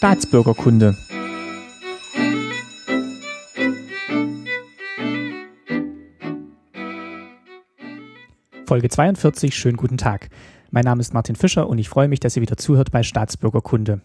[0.00, 0.96] Staatsbürgerkunde.
[8.64, 10.30] Folge 42, schönen guten Tag.
[10.70, 14.00] Mein Name ist Martin Fischer und ich freue mich, dass ihr wieder zuhört bei Staatsbürgerkunde.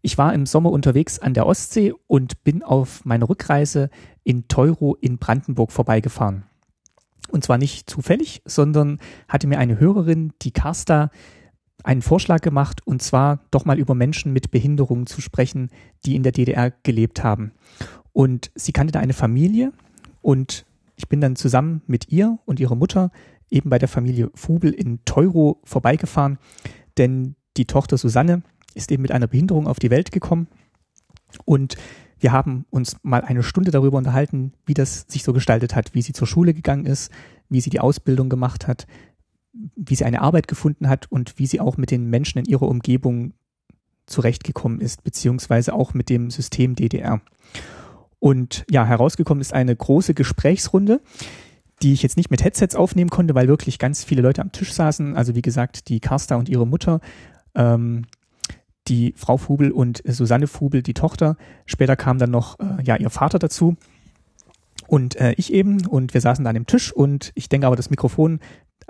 [0.00, 3.90] Ich war im Sommer unterwegs an der Ostsee und bin auf meiner Rückreise
[4.24, 6.44] in Teuro in Brandenburg vorbeigefahren.
[7.30, 11.10] Und zwar nicht zufällig, sondern hatte mir eine Hörerin, die Karsta,
[11.84, 15.70] einen Vorschlag gemacht, und zwar doch mal über Menschen mit Behinderungen zu sprechen,
[16.04, 17.52] die in der DDR gelebt haben.
[18.12, 19.72] Und sie kannte da eine Familie
[20.22, 20.66] und
[20.96, 23.10] ich bin dann zusammen mit ihr und ihrer Mutter
[23.50, 26.38] eben bei der Familie Fubel in Teuro vorbeigefahren,
[26.96, 28.42] denn die Tochter Susanne
[28.74, 30.48] ist eben mit einer Behinderung auf die Welt gekommen
[31.44, 31.76] und
[32.20, 36.02] wir haben uns mal eine Stunde darüber unterhalten, wie das sich so gestaltet hat, wie
[36.02, 37.12] sie zur Schule gegangen ist,
[37.48, 38.86] wie sie die Ausbildung gemacht hat,
[39.76, 42.68] wie sie eine Arbeit gefunden hat und wie sie auch mit den Menschen in ihrer
[42.68, 43.32] Umgebung
[44.06, 47.20] zurechtgekommen ist, beziehungsweise auch mit dem System DDR.
[48.18, 51.00] Und ja, herausgekommen ist eine große Gesprächsrunde,
[51.82, 54.72] die ich jetzt nicht mit Headsets aufnehmen konnte, weil wirklich ganz viele Leute am Tisch
[54.72, 55.16] saßen.
[55.16, 57.00] Also wie gesagt, die Karsta und ihre Mutter,
[57.54, 58.06] ähm,
[58.88, 61.36] die Frau Fubel und Susanne Fubel, die Tochter.
[61.66, 63.76] Später kam dann noch äh, ja ihr Vater dazu
[64.88, 65.86] und äh, ich eben.
[65.86, 68.40] Und wir saßen da an dem Tisch und ich denke aber, das Mikrofon,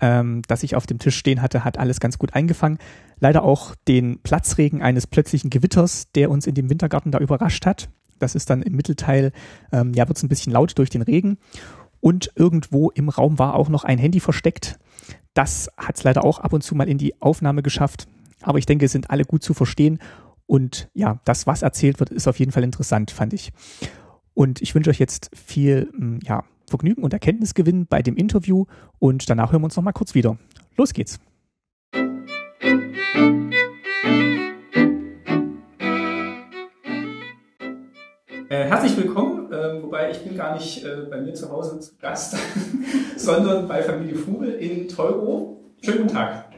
[0.00, 2.78] ähm, das ich auf dem Tisch stehen hatte, hat alles ganz gut eingefangen.
[3.20, 7.88] Leider auch den Platzregen eines plötzlichen Gewitters, der uns in dem Wintergarten da überrascht hat.
[8.18, 9.32] Das ist dann im Mittelteil,
[9.72, 11.38] ähm, ja, wird es ein bisschen laut durch den Regen.
[12.00, 14.78] Und irgendwo im Raum war auch noch ein Handy versteckt.
[15.34, 18.06] Das hat es leider auch ab und zu mal in die Aufnahme geschafft.
[18.42, 19.98] Aber ich denke, es sind alle gut zu verstehen.
[20.46, 23.52] Und ja, das, was erzählt wird, ist auf jeden Fall interessant, fand ich.
[24.34, 25.90] Und ich wünsche euch jetzt viel
[26.24, 28.66] ja, Vergnügen und Erkenntnisgewinn bei dem Interview.
[28.98, 30.36] Und danach hören wir uns nochmal kurz wieder.
[30.76, 31.18] Los geht's.
[38.50, 41.96] Äh, herzlich willkommen, äh, wobei ich bin gar nicht äh, bei mir zu Hause zu
[41.98, 42.36] Gast,
[43.16, 45.60] sondern bei Familie Fugel in Teuro.
[45.82, 46.48] Schönen guten Tag.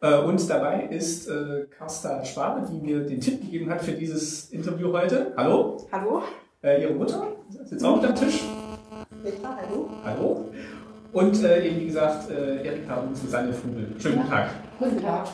[0.00, 4.50] Äh, und dabei ist äh, Carsta Schwabe, die mir den Tipp gegeben hat für dieses
[4.50, 5.32] Interview heute.
[5.36, 5.86] Hallo.
[5.90, 6.22] Hallo.
[6.62, 7.28] Äh, ihre Mutter
[7.64, 8.44] sitzt auch am Tisch.
[9.22, 9.90] Petra, hallo.
[10.04, 10.50] Hallo.
[11.12, 13.88] Und äh, eben, wie gesagt, äh, Erika und Susanne Fugel.
[13.98, 14.50] Schönen guten Tag.
[14.78, 15.28] Guten Tag.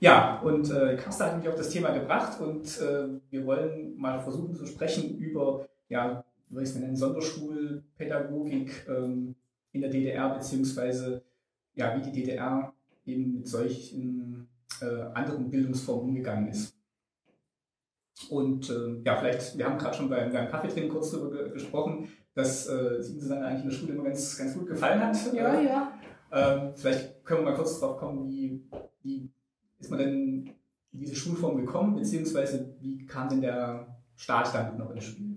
[0.00, 4.20] Ja, und äh, Carsta hat mich auf das Thema gebracht und äh, wir wollen mal
[4.20, 9.34] versuchen zu sprechen über, ja, wie soll ich es nennen, Sonderschulpädagogik ähm,
[9.72, 11.22] in der DDR, beziehungsweise
[11.74, 12.72] ja, wie die DDR
[13.06, 14.48] eben mit solchen
[14.82, 16.73] äh, anderen Bildungsformen umgegangen ist.
[18.30, 22.08] Und äh, ja, vielleicht, wir haben gerade schon beim, beim Kaffeetrinken kurz darüber ge gesprochen,
[22.34, 25.16] dass äh, Ihnen Susanne eigentlich in der Schule immer ganz, ganz gut gefallen hat.
[25.32, 25.92] Ja, ja.
[26.32, 28.64] Ähm, vielleicht können wir mal kurz darauf kommen, wie,
[29.02, 29.30] wie
[29.78, 30.50] ist man denn
[30.92, 33.86] in diese Schulform gekommen, beziehungsweise wie kam denn der
[34.16, 35.36] Staat damit noch ins Spiel?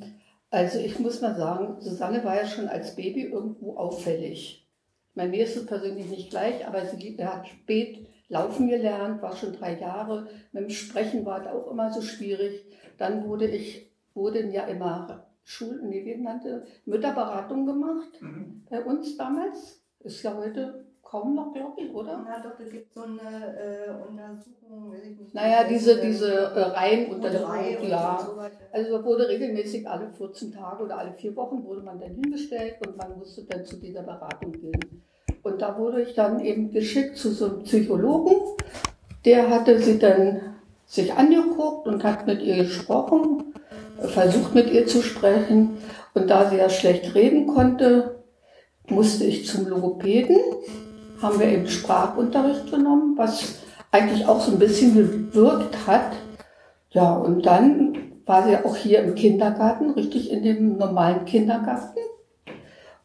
[0.50, 4.68] Also ich muss mal sagen, Susanne war ja schon als Baby irgendwo auffällig.
[5.14, 9.54] Bei mir ist es persönlich nicht gleich, aber sie hat spät laufen gelernt, war schon
[9.54, 10.28] drei Jahre.
[10.52, 12.66] Mit dem Sprechen war es auch immer so schwierig.
[12.98, 18.66] Dann wurde ich, wurden ja immer Schul, nee, wie nannte, Mütterberatung gemacht Mhm.
[18.70, 19.82] bei uns damals.
[20.02, 22.24] Ist ja heute kaum noch, glaube ich, oder?
[22.28, 25.34] Ja, doch, es gibt so eine äh, Untersuchung, weiß ich nicht.
[25.34, 28.20] Naja, diese, diese äh, Reihen unter der Reihe und ja.
[28.20, 28.58] so weiter.
[28.74, 32.98] Also wurde regelmäßig alle 14 Tage oder alle vier Wochen wurde man dann hingestellt und
[32.98, 35.04] man musste dann zu dieser Beratung gehen.
[35.48, 38.36] Und da wurde ich dann eben geschickt zu so einem Psychologen.
[39.24, 40.42] Der hatte sie dann
[40.86, 43.54] sich angeguckt und hat mit ihr gesprochen,
[43.98, 45.78] versucht mit ihr zu sprechen.
[46.14, 48.24] Und da sie ja schlecht reden konnte,
[48.90, 50.38] musste ich zum Logopäden.
[51.22, 53.60] Haben wir eben Sprachunterricht genommen, was
[53.92, 56.12] eigentlich auch so ein bisschen gewirkt hat.
[56.90, 62.00] Ja, und dann war sie auch hier im Kindergarten, richtig in dem normalen Kindergarten.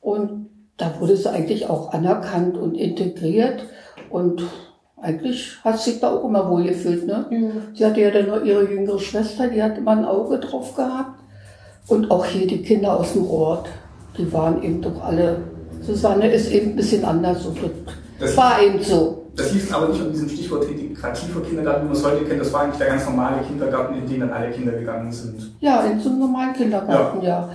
[0.01, 0.52] Und
[0.83, 3.63] da wurde sie eigentlich auch anerkannt und integriert.
[4.11, 4.43] Und
[5.01, 7.07] eigentlich hat sie sich da auch immer wohl gefühlt.
[7.07, 7.27] Ne?
[7.75, 11.21] Sie hatte ja dann noch ihre jüngere Schwester, die hat immer ein Auge drauf gehabt.
[11.87, 13.69] Und auch hier die Kinder aus dem Ort,
[14.19, 15.39] die waren eben doch alle.
[15.83, 17.47] Susanne ist eben ein bisschen anders.
[17.47, 17.59] Und
[18.19, 19.19] das Das- war eben so.
[19.35, 22.41] Das hieß aber nicht unter diesem Stichwort integrativer Kindergarten, wie man es heute kennt.
[22.41, 25.53] Das war eigentlich der ganz normale Kindergarten, in den dann alle Kinder gegangen sind.
[25.61, 27.49] Ja, in so einem normalen Kindergarten, ja.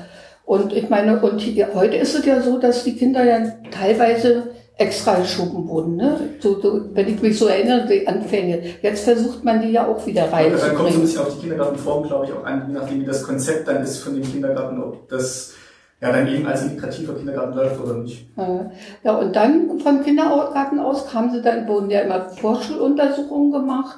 [0.48, 3.38] Und ich meine, und hier, heute ist es ja so, dass die Kinder ja
[3.70, 4.44] teilweise
[4.78, 5.98] extra geschoben wurden.
[5.98, 6.18] Ne?
[6.40, 8.62] So, so, wenn ich mich so erinnere, die Anfänge.
[8.82, 11.42] Jetzt versucht man die ja auch wieder Und dann kommt es ein bisschen auf die
[11.42, 14.82] Kindergartenform, glaube ich, auch an, je nachdem, wie das Konzept dann ist von dem Kindergarten,
[14.82, 15.54] ob das
[16.00, 18.28] ja, dann eben als integrativer Kindergarten läuft oder nicht.
[19.04, 23.98] Ja, und dann vom Kindergarten aus kamen sie dann, wurden ja immer Vorschuluntersuchungen gemacht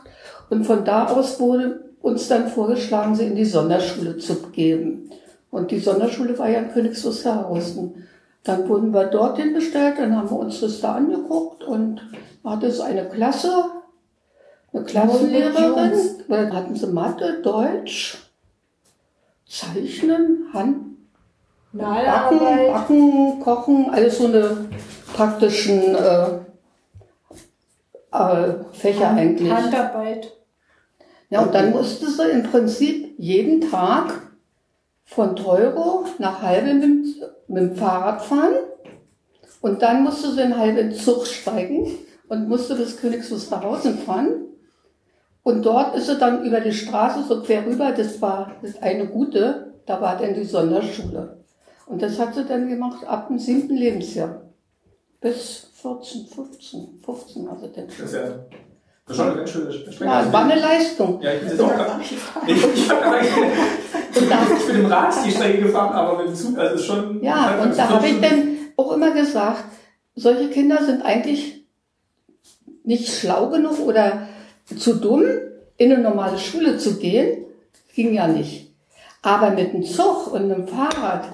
[0.50, 5.12] und von da aus wurde uns dann vorgeschlagen, sie in die Sonderschule zu geben.
[5.52, 8.08] Und die Sonderschule war ja in Königs Wusterhausen.
[8.44, 12.02] Dann wurden wir dorthin bestellt, dann haben wir uns das da angeguckt und
[12.44, 13.66] hatte so eine Klasse,
[14.74, 15.92] eine Klassenlehrerin,
[16.28, 18.18] dann hatten sie Mathe, Deutsch,
[19.48, 20.78] Zeichnen, Hand,
[21.74, 24.70] Backen, Backen, Kochen, alles so eine
[25.14, 26.30] praktischen äh,
[28.12, 29.52] äh, Fächer Hand, eigentlich.
[29.52, 30.34] Handarbeit.
[31.30, 34.29] Ja, und dann musste sie im Prinzip jeden Tag
[35.10, 37.06] von Teuro nach Halbe mit,
[37.48, 38.54] mit dem Fahrrad fahren.
[39.62, 41.88] Und dann musste sie in Halbe in den Zug steigen
[42.30, 44.46] und musste bis Königs Wusterhausen fahren.
[45.44, 49.08] Und dort ist sie dann über die Straße so quer rüber, das war das eine
[49.08, 51.44] gute, da war dann die Sonderschule.
[51.88, 54.42] Und das hat sie dann gemacht ab dem siebten Lebensjahr.
[55.20, 58.46] Bis 14, 15, 15 also dann Das ist ja
[59.10, 60.02] das schon eine ganz schöne Sprengkraft.
[60.02, 61.22] Ja, es war eine Leistung.
[61.22, 62.02] Ja, ich bin jetzt auch gerade.
[62.02, 63.22] Ich, ich, hab-
[64.60, 67.22] ich bin im Rad die Strecke gefahren, aber mit dem Zug, also ist schon.
[67.24, 69.64] Ja, und da habe ich dann auch immer gesagt,
[70.16, 71.66] solche Kinder sind eigentlich
[72.84, 74.28] nicht schlau genug oder
[74.78, 75.24] zu dumm,
[75.78, 77.46] in eine normale Schule zu gehen.
[77.96, 78.74] Ging ja nicht.
[79.22, 81.26] Aber mit dem Zug und einem Fahrrad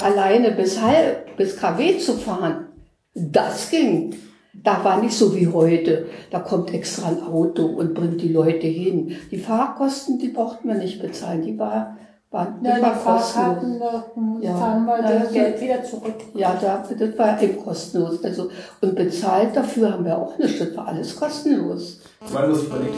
[0.00, 2.66] alleine bis, halb, bis KW zu fahren,
[3.14, 4.14] das ging.
[4.62, 6.06] Da war nicht so wie heute.
[6.30, 9.14] Da kommt extra ein Auto und bringt die Leute hin.
[9.30, 11.42] Die Fahrkosten, die brauchten wir nicht bezahlen.
[11.42, 11.96] Die war,
[12.30, 13.32] waren, die Ja, war die kostenlos.
[13.32, 14.04] Fahrkarten, da
[14.40, 14.56] Ja.
[14.56, 16.14] fahren wir das das- Geld wieder zurück.
[16.34, 18.24] Ja, da, das war eben kostenlos.
[18.24, 18.48] Also,
[18.80, 20.58] und bezahlt dafür haben wir auch nicht.
[20.60, 22.00] Das war alles kostenlos.
[22.32, 22.94] Man muss sich überlegen,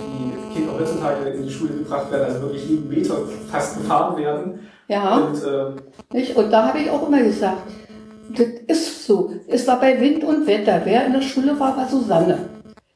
[0.52, 3.17] wie Kinder heutzutage in die Schule gebracht werden, also wirklich jeden Meter
[3.50, 4.61] fast gefahren werden.
[4.88, 6.37] Ja, Und äh, nicht?
[6.37, 7.62] Und da habe ich auch immer gesagt,
[8.34, 9.32] das ist so.
[9.46, 10.82] Es war bei Wind und Wetter.
[10.84, 12.38] Wer in der Schule war, war Susanne.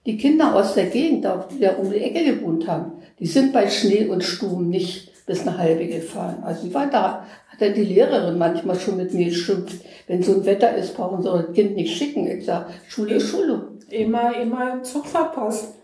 [0.07, 3.69] Die Kinder aus der Gegend, die da um die Ecke gewohnt haben, die sind bei
[3.69, 6.43] Schnee und Sturm nicht bis eine halbe gefahren.
[6.43, 9.85] Also die war da, hat dann die Lehrerin manchmal schon mit mir geschimpft.
[10.07, 12.27] Wenn so ein Wetter ist, brauchen sie das Kind nicht schicken.
[12.27, 13.69] Ich sage, Schule ist Schule.
[13.91, 15.75] Immer, immer im Zug verpasst.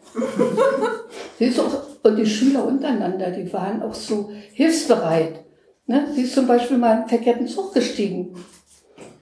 [1.39, 1.63] Siehst du,
[2.03, 5.45] und die Schüler untereinander, die waren auch so hilfsbereit.
[5.87, 6.09] Ne?
[6.15, 8.35] Sie ist zum Beispiel mal in einen verkehrten Zug gestiegen.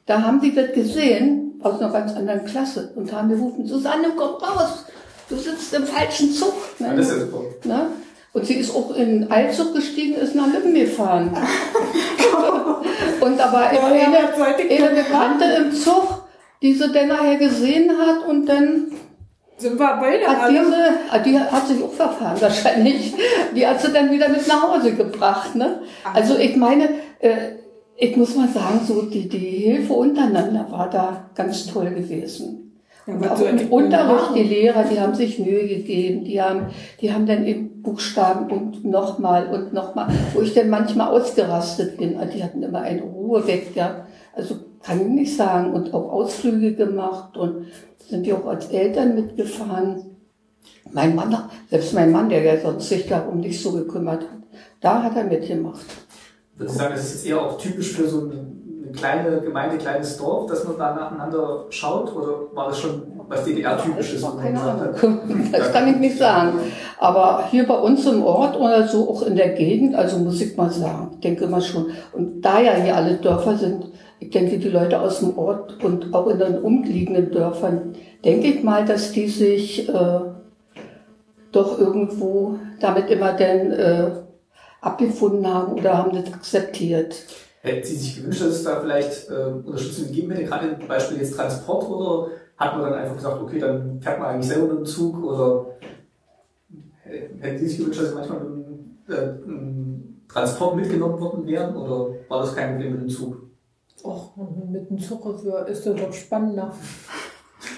[0.06, 4.34] Da haben die das gesehen, aus einer ganz anderen Klasse, und haben gerufen, Susanne, komm
[4.34, 4.84] raus,
[5.28, 6.52] du sitzt im falschen Zug.
[6.78, 6.88] Ne?
[6.88, 7.40] ja, das ist super.
[7.64, 7.86] Ne?
[8.34, 11.30] Und sie ist auch in den Eilzug gestiegen, ist nach Lübben gefahren.
[13.20, 16.24] und da war Ja, eine, eine Bekannte im Zug,
[16.60, 18.86] die sie dann nachher gesehen hat und dann
[19.56, 20.58] Sind wir beide hat alle?
[20.60, 20.76] diese,
[21.10, 23.14] ah, die hat sich auch verfahren wahrscheinlich.
[23.54, 25.54] Die hat sie dann wieder mit nach Hause gebracht.
[25.54, 25.80] Ne?
[26.12, 26.88] Also ich meine,
[27.20, 27.52] äh,
[27.96, 32.61] ich muss mal sagen, so die, die Hilfe untereinander war da ganz toll gewesen.
[33.06, 34.35] Ja, Und auch im ich Unterricht, machen?
[34.35, 36.67] die Lehrer, die haben sich Mühe gegeben, die haben,
[37.00, 42.17] die haben dann eben Buchstaben und nochmal und nochmal, wo ich dann manchmal ausgerastet bin.
[42.19, 44.06] Ah, Die hatten immer eine Ruhe weg, ja.
[44.35, 45.75] Also kann ich nicht sagen.
[45.75, 47.67] Und auch Ausflüge gemacht und
[48.08, 50.17] sind ja auch als Eltern mitgefahren.
[50.93, 51.37] Mein Mann,
[51.70, 54.29] selbst mein Mann, der ja sonst sich darum nicht so gekümmert hat,
[54.81, 55.85] da hat er mitgemacht.
[56.56, 60.16] Würde ich sagen, das ist eher auch typisch für so eine, eine kleine Gemeinde, kleines
[60.16, 62.14] Dorf, dass man da nacheinander schaut?
[62.14, 64.22] Oder war das schon was DDR-typisches?
[64.22, 65.18] Man keine Ahnung.
[65.52, 66.58] Das kann ich nicht sagen.
[66.98, 70.56] Aber hier bei uns im Ort oder so, auch in der Gegend, also muss ich
[70.56, 71.90] mal sagen, ich denke mal schon.
[72.12, 73.90] Und da ja hier alle Dörfer sind,
[74.20, 78.62] ich denke, die Leute aus dem Ort und auch in den umliegenden Dörfern, denke ich
[78.62, 80.20] mal, dass die sich äh,
[81.50, 84.10] doch irgendwo damit immer dann äh,
[84.84, 87.14] abgefunden haben oder haben das akzeptiert.
[87.62, 91.19] Hätten Sie sich gewünscht, dass es da vielleicht äh, Unterstützung gegeben hätte, gerade zum Beispiel
[91.19, 94.79] jetzt Transport, oder hat man dann einfach gesagt, okay, dann fährt man eigentlich selber mit
[94.79, 95.67] dem Zug, oder
[97.05, 98.67] hätten Sie sich gewünscht, dass Sie manchmal mit
[99.08, 103.36] dem äh, Transport mitgenommen worden wären, oder war das kein Problem mit dem Zug?
[104.03, 104.36] Och,
[104.70, 105.24] mit dem Zug
[105.67, 106.74] ist das doch spannender.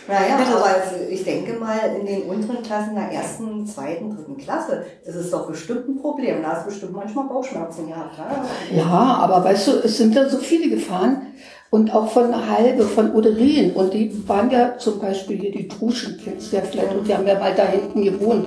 [0.08, 4.84] Naja, aber also ich denke mal, in den unteren Klassen der ersten, zweiten, dritten Klasse,
[5.04, 6.42] das ist doch bestimmt ein Problem.
[6.42, 8.16] Da hast du bestimmt manchmal Bauchschmerzen gehabt.
[8.18, 8.76] Ne?
[8.78, 8.84] Ja,
[9.20, 11.22] aber weißt du, es sind ja so viele gefahren
[11.70, 16.20] und auch von Halbe, von Oderien und die waren ja zum Beispiel hier die Truschen,
[16.22, 18.46] kennst ja vielleicht, und die haben ja bald da hinten gewohnt.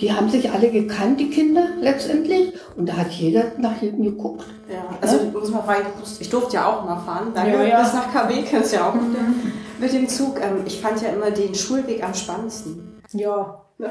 [0.00, 4.46] Die haben sich alle gekannt, die Kinder letztendlich, und da hat jeder nach hinten geguckt.
[4.72, 5.82] Ja, also ich muss mal fragen,
[6.20, 7.32] ich durfte- ja auch mal fahren.
[7.34, 7.82] Danke, Ja, ja.
[7.82, 10.38] bis nach KW kennst du ja auch dem, mit dem Zug.
[10.40, 13.00] Ähm, Ich fand ja immer den Schulweg am spannendsten.
[13.12, 13.60] Ja.
[13.78, 13.90] Was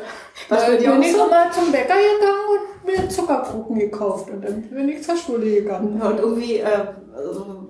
[0.65, 1.25] Da bei dir bin ich so?
[1.25, 6.00] immer zum Bäcker gegangen und mir Zuckerkuchen gekauft und dann bin ich zur Schule gegangen.
[6.01, 6.67] Und irgendwie, äh,
[7.15, 7.65] also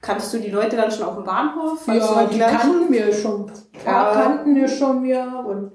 [0.00, 1.84] Kanntest du die Leute dann schon auf dem Bahnhof?
[1.88, 2.56] Ja, die gleichen?
[2.58, 3.50] kannten wir schon.
[3.84, 3.90] Ja.
[3.92, 4.12] Ja.
[4.22, 5.72] kannten wir schon mir und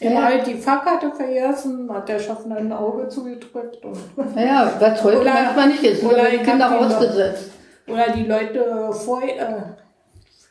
[0.00, 0.10] Ja.
[0.10, 3.96] immer halt die Fahrkarte vergessen, hat der Schaffner ein Auge zugedrückt und
[4.34, 6.02] Naja, was heute Oder- manchmal nicht ist.
[6.02, 7.52] Oder die Kinder ausgesetzt.
[7.86, 9.62] Oder die Leute vor, äh,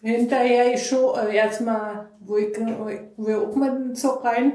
[0.03, 2.55] hinterher schon äh, erstmal, wo ich,
[3.17, 4.53] wo ich auch mit dem Zug rein,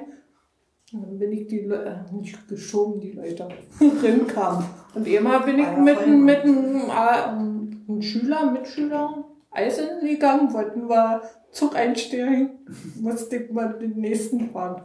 [0.92, 3.48] und dann bin ich die Le äh, nicht geschoben, die Leute
[4.02, 4.64] rinkam.
[4.94, 10.88] Und immer bin ich mit, mit einem, äh, einem Schüler, Mitschüler Eis essen gegangen, wollten
[10.88, 12.50] wir Zug einsteigen,
[13.00, 14.82] musste ich mal den nächsten fahren.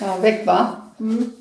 [0.00, 0.94] Ja, weg war.
[0.98, 1.32] Hm.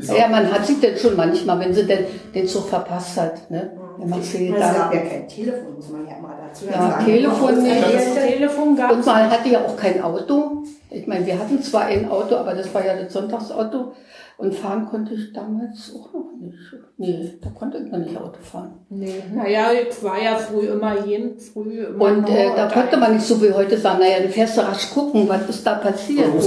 [0.00, 3.50] Ja, man hat sich denn schon manchmal, wenn sie denn den Zug verpasst hat.
[3.50, 3.76] Ne?
[4.00, 4.96] Wenn man viel Es gab da.
[4.96, 7.04] ja kein Telefon, muss man ja mal dazu Ja, sagen.
[7.04, 7.82] Telefon nicht.
[7.94, 10.62] Das Telefon gab Und man hatte ja auch kein Auto.
[10.90, 13.92] Ich meine, wir hatten zwar ein Auto, aber das war ja das Sonntagsauto.
[14.38, 16.56] Und fahren konnte ich damals auch noch nicht.
[16.96, 18.72] Nee, da konnte ich noch nicht Auto fahren.
[18.88, 23.12] Nee, naja, ich war ja früh immer jeden früh immer Und äh, da konnte man
[23.16, 26.34] nicht so wie heute sagen, naja, du fährst du rasch gucken, was ist da passiert.
[26.34, 26.40] Ne?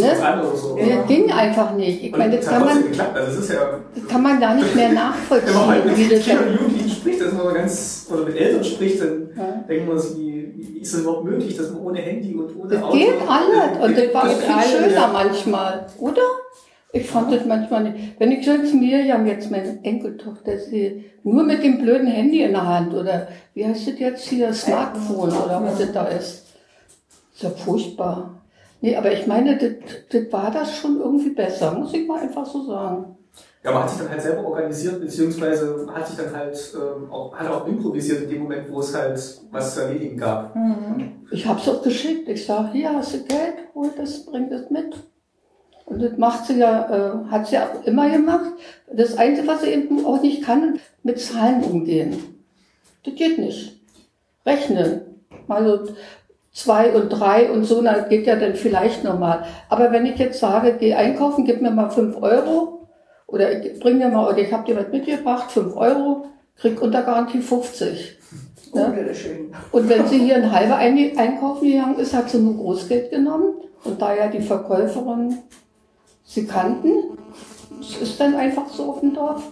[0.55, 0.75] so.
[0.75, 0.98] Ja.
[0.98, 2.03] Das ging einfach nicht.
[2.03, 3.15] Ich Und meine, das das kann man, geklappt.
[3.15, 6.25] Also es ist ja, das kann man gar nicht mehr nachvollziehen, wie das
[7.03, 9.63] Spricht, dass man ganz, oder mit Eltern spricht, dann Ja.
[9.67, 12.83] denkt man sich, wie, ist das überhaupt möglich, dass man ohne Handy und ohne Das
[12.83, 12.98] Auto...
[12.98, 13.83] geht alles.
[13.83, 15.10] Und das war das viel schöner ja.
[15.12, 16.22] manchmal, oder?
[16.93, 18.19] Ich fand das manchmal nicht.
[18.19, 22.65] Wenn ich jetzt Miriam, jetzt meine Enkeltochter, sehe, nur mit dem blöden Handy in der
[22.67, 26.45] Hand oder wie heißt das jetzt hier, Smartphone oder was das da ist.
[27.33, 28.39] Ist ja furchtbar.
[28.81, 29.72] Nee, aber ich meine, das,
[30.10, 33.17] das war das schon irgendwie besser, muss ich mal einfach so sagen.
[33.63, 37.34] Ja, man hat sich dann halt selber organisiert, beziehungsweise hat sich dann halt ähm, auch,
[37.34, 39.17] hat auch improvisiert in dem Moment, wo es halt
[39.51, 40.53] was zu erledigen gab.
[41.32, 42.27] Ich hab's auch geschickt.
[42.27, 44.93] Ich sage, hier hast du Geld, hol das, bring das mit.
[45.86, 48.51] Und das macht sie ja, äh, hat sie auch immer gemacht.
[48.91, 52.17] Das Einzige, was sie eben auch nicht kann, mit Zahlen umgehen.
[53.05, 53.79] Das geht nicht.
[54.46, 55.01] Rechnen.
[55.48, 55.93] Also
[56.51, 59.46] zwei und drei und so, das geht ja dann vielleicht normal.
[59.70, 62.82] Aber wenn ich jetzt sage, geh einkaufen, gib mir mal fünf Euro
[63.33, 67.01] oder ich bring mir mal, oder ich habe dir was mitgebracht, fünf Euro, krieg unter
[67.01, 68.19] Garantie 50.
[68.73, 69.51] Oh, das ist schön.
[69.71, 73.55] Und wenn sie hier ein halber ein einkaufen gegangen ist, hat sie nur Großgeld genommen.
[73.83, 75.39] Und da ja die Verkäuferin
[76.23, 77.17] sie kannten,
[77.81, 79.43] es ist dann einfach so auf dem Dorf,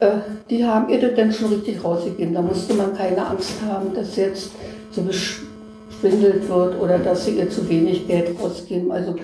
[0.00, 0.12] äh,
[0.48, 2.32] die haben ihr das dann schon richtig rausgegeben.
[2.32, 4.52] Da musste man keine Angst haben, dass jetzt
[4.92, 8.90] so beschwindelt wird oder dass sie ihr zu wenig Geld rausgeben.
[8.90, 9.16] Also,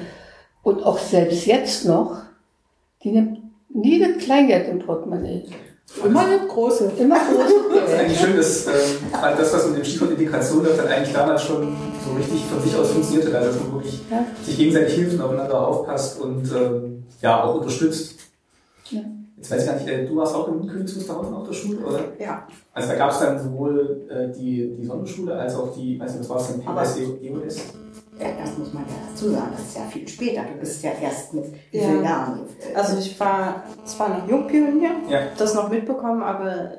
[0.62, 2.18] und auch selbst jetzt noch,
[3.02, 3.35] die nimmt
[3.76, 5.44] nie das Kleingeld im Portemonnaie.
[6.04, 6.92] Immer eine große.
[6.98, 8.72] Immer großes Das ist eigentlich schön, dass ähm,
[9.38, 12.74] das, was mit dem Stichwort Integration läuft, dann eigentlich damals schon so richtig von sich
[12.76, 14.24] aus funktionierte, also dass man wirklich Ja.
[14.44, 18.16] sich gegenseitig hilft und aufeinander aufpasst und ähm, ja auch unterstützt.
[18.90, 19.00] Ja.
[19.36, 21.78] Jetzt weiß ich gar nicht, äh, du warst auch im Königs Wusterhausen auf der Schule,
[21.86, 22.00] oder?
[22.18, 22.46] Ja.
[22.74, 26.20] Also da gab es dann sowohl äh, die, die Sonderschule als auch die, weiß nicht,
[26.22, 27.56] was war es denn, Aber- PSD, EOS?
[27.56, 27.62] ja,
[28.18, 30.42] das muss man ja dazu sagen, das ist ja viel später.
[30.52, 31.84] Du bist ja erst mit wie Ja.
[31.88, 32.40] vielen Jahren?
[32.74, 35.20] Also ich war zwar noch Jungpionier, Ja.
[35.36, 36.70] das noch mitbekommen, aber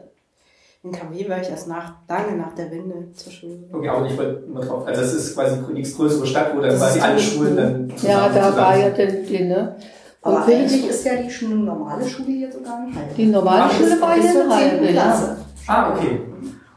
[0.83, 3.59] in KW war ich erst nach, lange nach der Wende zur Schule.
[3.71, 6.69] Okay, aber ich wollte immer drauf, also es ist quasi die nächstgrößere Stadt, wo dann
[6.71, 9.75] Das quasi alle Schulen dann Ja, da zusammen war ja die, ne?
[10.21, 13.15] Aber Und eigentlich ist ja die Schule, normale Schule hier sogar Halb.
[13.15, 14.49] Die normale Ach, Schule war ja 10.
[14.49, 14.91] halbe, ja.
[14.91, 15.37] Klasse.
[15.67, 16.19] Ah, okay.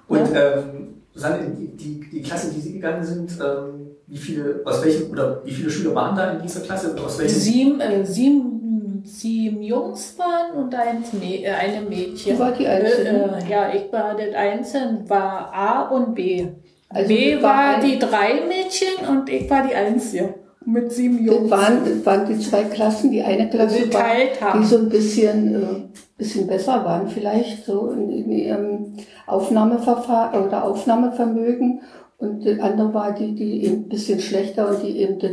[0.09, 3.80] Und ähm, Susanne, die, die, die Klasse, in die Sie gegangen sind, ähm,
[4.11, 6.95] wie viele, aus welchen, oder wie viele Schüler waren da in dieser Klasse?
[7.05, 7.39] Aus welchen?
[7.39, 12.35] Sieben, äh, sieben, sieben Jungs waren und ein, Mä- äh, eine Mädchen.
[12.37, 13.09] Du war die Einzige.
[13.09, 16.47] Äh, äh, ja, ich war das Einzelne, war A und B.
[16.89, 20.35] Also B das war war die drei Mädchen und ich war die Einzige.
[20.67, 21.51] Mit sieben Das Jungs.
[21.51, 23.11] waren, das waren die zwei Klassen.
[23.13, 24.61] Die eine Klasse war, Geteilt haben.
[24.61, 25.89] die so ein bisschen, äh,
[26.19, 28.93] bisschen besser waren, vielleicht so in, in ihrem
[29.27, 31.81] Aufnahmeverfahren oder Aufnahmevermögen.
[32.21, 35.31] Und die andere war die, die eben ein bisschen schlechter und die eben das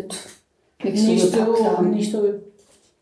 [0.84, 1.90] nicht so nicht gepackt so, haben.
[1.92, 2.24] nicht so.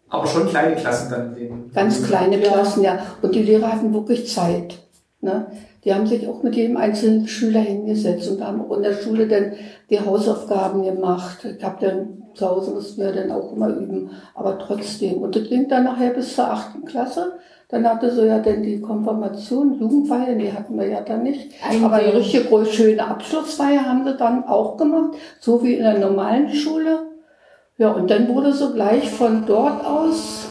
[0.10, 1.36] Aber schon kleine Klassen dann.
[1.36, 2.52] in Den, Ganz kleine Ja.
[2.52, 3.00] Klassen, ja.
[3.22, 4.80] Und die Lehrer hatten wirklich Zeit.
[5.22, 5.48] Ne?
[5.84, 9.28] Die haben sich auch mit jedem einzelnen Schüler hingesetzt und haben auch in der Schule
[9.28, 9.54] dann
[9.90, 11.46] die Hausaufgaben gemacht.
[11.46, 15.20] Ich habe dann zu Hause mussten wir dann auch immer üben, aber trotzdem.
[15.20, 17.34] Und das ging dann nachher bis zur achten Klasse.
[17.70, 21.52] Dann hatte so ja dann die Konfirmation, Jugendfeier, die hatten wir ja dann nicht.
[21.84, 25.98] Aber eine richtig groß schöne Abschlussfeier haben sie dann auch gemacht, so wie in der
[25.98, 27.08] normalen Schule.
[27.78, 30.45] Ja, und dann wurde so gleich von dort aus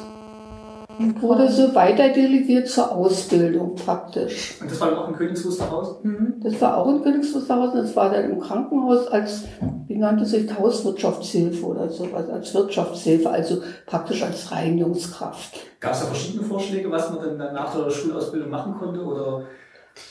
[1.20, 4.54] wurde so weiter delegiert zur Ausbildung praktisch.
[4.60, 6.40] Und das war dann auch in Königs Wusterhausen?
[6.42, 9.44] Das war auch in Königs Wusterhausen, das war dann im Krankenhaus als,
[9.88, 15.54] wie nannte sich, Hauswirtschaftshilfe oder sowas, als Wirtschaftshilfe, also praktisch als Reinigungskraft.
[15.80, 19.00] Gab es da verschiedene Vorschläge, was man dann, nach der Schulausbildung machen konnte?
[19.02, 19.42] Oder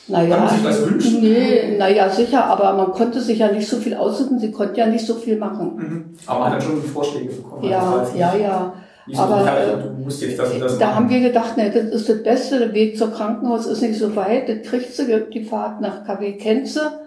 [0.07, 1.21] Naja, Kann man sich was wünschen?
[1.21, 4.87] nee, naja, sicher, aber man konnte sich ja nicht so viel aussuchen, sie konnte ja
[4.87, 5.75] nicht so viel machen.
[5.75, 6.05] Mhm.
[6.25, 7.63] Aber man hat dann schon Vorschläge bekommen.
[7.63, 8.73] Ja, Also ja, ja.
[9.07, 10.95] Nicht so, Aber, ja, äh, du musst jetzt das und das Da machen.
[10.95, 14.15] haben wir gedacht, ne, das ist das Beste, der Weg zum Krankenhaus ist nicht so
[14.15, 16.99] weit, das kriegt sie, die Fahrt nach KW Kenze.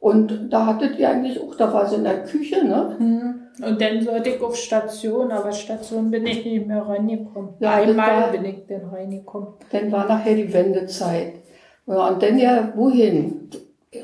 [0.00, 2.94] Und da hattet ihr eigentlich auch, da war sie in der Küche, ne?
[2.98, 3.34] Hm.
[3.66, 7.50] Und dann sollte ich auf Station, aber Station bin ich nicht mehr reingekommen.
[7.60, 9.48] Ja, Einmal war- bin ich dann reingekommen.
[9.70, 11.34] Dann war nachher die Wendezeit.
[11.86, 13.48] Ja, und dann ja, wohin?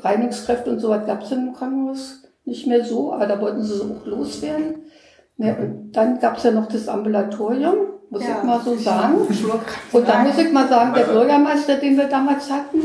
[0.01, 3.75] Reinigungskräfte und so was gab es im Krankenhaus nicht mehr so, aber da wollten sie
[3.75, 4.75] so auch loswerden.
[5.41, 7.75] Ne, und dann gab es ja noch das Ambulatorium,
[8.11, 8.37] muss Ja.
[8.37, 9.15] ich mal so sagen.
[9.91, 12.77] Und da muss ich mal sagen, der Also- Bürgermeister, den wir damals hatten,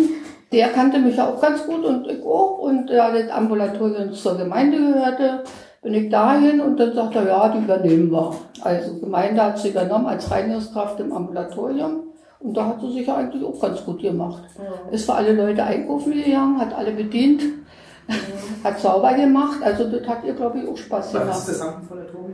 [0.52, 2.58] der kannte mich ja auch ganz gut und ich auch.
[2.60, 5.42] Und da das Ambulatorium zur Gemeinde gehörte,
[5.82, 8.34] bin ich dahin und dann sagt er, ja, die übernehmen wir.
[8.62, 12.04] Also Gemeinde hat sie übernommen als Reinigungskraft im Ambulatorium.
[12.40, 14.42] Und da hat sie sich ja eigentlich auch ganz gut gemacht.
[14.90, 17.42] Ist für alle Leute einkaufen gegangen, hat alle bedient,
[18.64, 19.58] hat sauber gemacht.
[19.62, 21.38] Also das hat ihr, glaube ich, auch Spaß Was gemacht.
[21.38, 22.25] ist das Ambulatorium?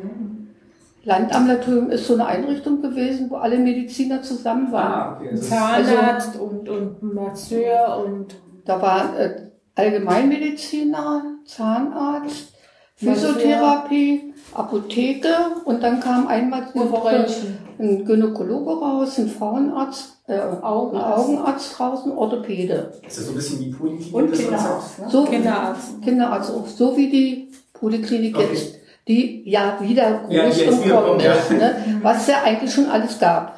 [1.05, 4.93] Landambulatorium ist so eine Einrichtung gewesen, wo alle Mediziner zusammen waren.
[4.93, 5.31] Ah, okay.
[5.35, 12.49] Ist, Zahnarzt und, und Masseur und Da war äh, Allgemeinmediziner, Zahnarzt.
[12.97, 15.29] Physiotherapie, Apotheke
[15.65, 17.59] und dann kam einmal die Und Woche Brötchen.
[17.81, 20.95] ein Gynäkologe raus, ein Frauenarzt, äh, Augenarzt.
[21.29, 22.93] ein Augenarzt draußen, Orthopäde.
[23.05, 24.15] ist das so ein bisschen wie Poliklinik?
[24.15, 24.99] Und Kinderarzt.
[25.01, 25.07] Ne?
[25.11, 26.03] So, Kinderarzt.
[26.03, 28.47] Kinderarzt auch, so wie die Poliklinik Okay.
[28.53, 28.75] jetzt,
[29.09, 31.33] die ja wieder groß Ja, wieder kommen ja.
[31.33, 31.99] ist, ne?
[32.03, 33.57] was ja eigentlich schon alles gab.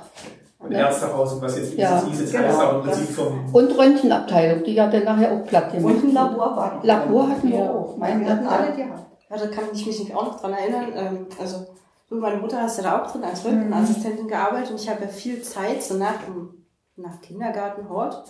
[0.58, 0.78] Und Ne?
[0.78, 1.98] Ärztehaus und was jetzt Ja.
[1.98, 2.44] ist, ist jetzt Genau.
[2.46, 3.44] alles aber im Prinzip vom.
[3.52, 5.94] Und Röntgenabteilung, die ja dann nachher auch platt gemacht.
[5.96, 6.84] Und ein Labor war noch.
[6.84, 7.70] Labor hatten wir Ja.
[7.70, 7.96] auch.
[7.98, 8.74] Mein Wir hatten alle ja.
[8.86, 9.00] gehabt.
[9.30, 10.92] Ja, da kann ich mich auch noch dran erinnern.
[10.96, 11.66] Ähm, also,
[12.08, 15.08] du, meine Mutter hast ja da auch drin als Röntgenassistentin gearbeitet und ich habe ja
[15.08, 16.64] viel Zeit so nach, dem-
[16.96, 18.24] nach Kindergarten, Hort,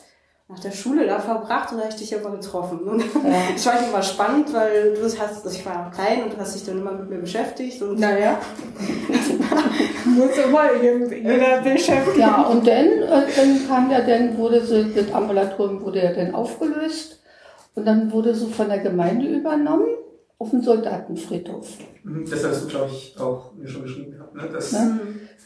[0.48, 2.80] nach der Schule da verbracht und da habe ich dich ja immer getroffen.
[2.80, 3.02] Und
[3.56, 6.54] ich fand immer spannend, weil du hast, also ich war noch klein und du hast
[6.54, 8.38] dich dann immer mit mir beschäftigt und Naja.
[10.04, 12.20] Muss immer jeder beschäftigen.
[12.20, 16.34] Ja, und dann, äh, dann kam ja, dann wurde so, das Ambulatorium wurde ja dann
[16.34, 17.22] aufgelöst
[17.74, 19.88] und dann wurde so von der Gemeinde übernommen
[20.38, 21.68] auf den Soldatenfriedhof.
[22.02, 24.34] Mhm, Das hast du, glaube ich, auch mir schon geschrieben gehabt.
[24.34, 24.48] Ne?
[24.52, 25.00] Das, Ne?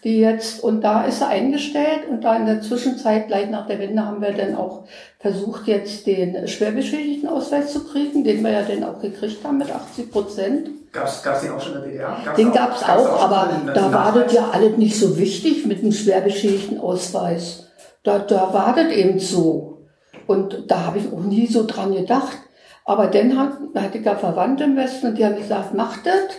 [0.04, 3.80] Die jetzt, und da ist er eingestellt und da in der Zwischenzeit, gleich nach der
[3.80, 4.84] Wende, haben wir dann auch
[5.18, 10.10] versucht, jetzt den Schwerbeschädigtenausweis zu kriegen, den wir ja dann auch gekriegt haben mit 80
[10.12, 10.70] Prozent.
[10.92, 12.16] Gab es den auch schon in der DDR?
[12.24, 15.18] Gab's Den auch- gab's gab's auch, schon aber da war das ja alles nicht so
[15.18, 17.66] wichtig mit dem schwerbeschädigten Ausweis.
[18.04, 19.78] Da, da war das eben so.
[20.26, 22.38] Und da habe ich auch nie so dran gedacht.
[22.84, 26.36] Aber dann hat, hatte ich ja Verwandte im Westen und die haben gesagt, macht das.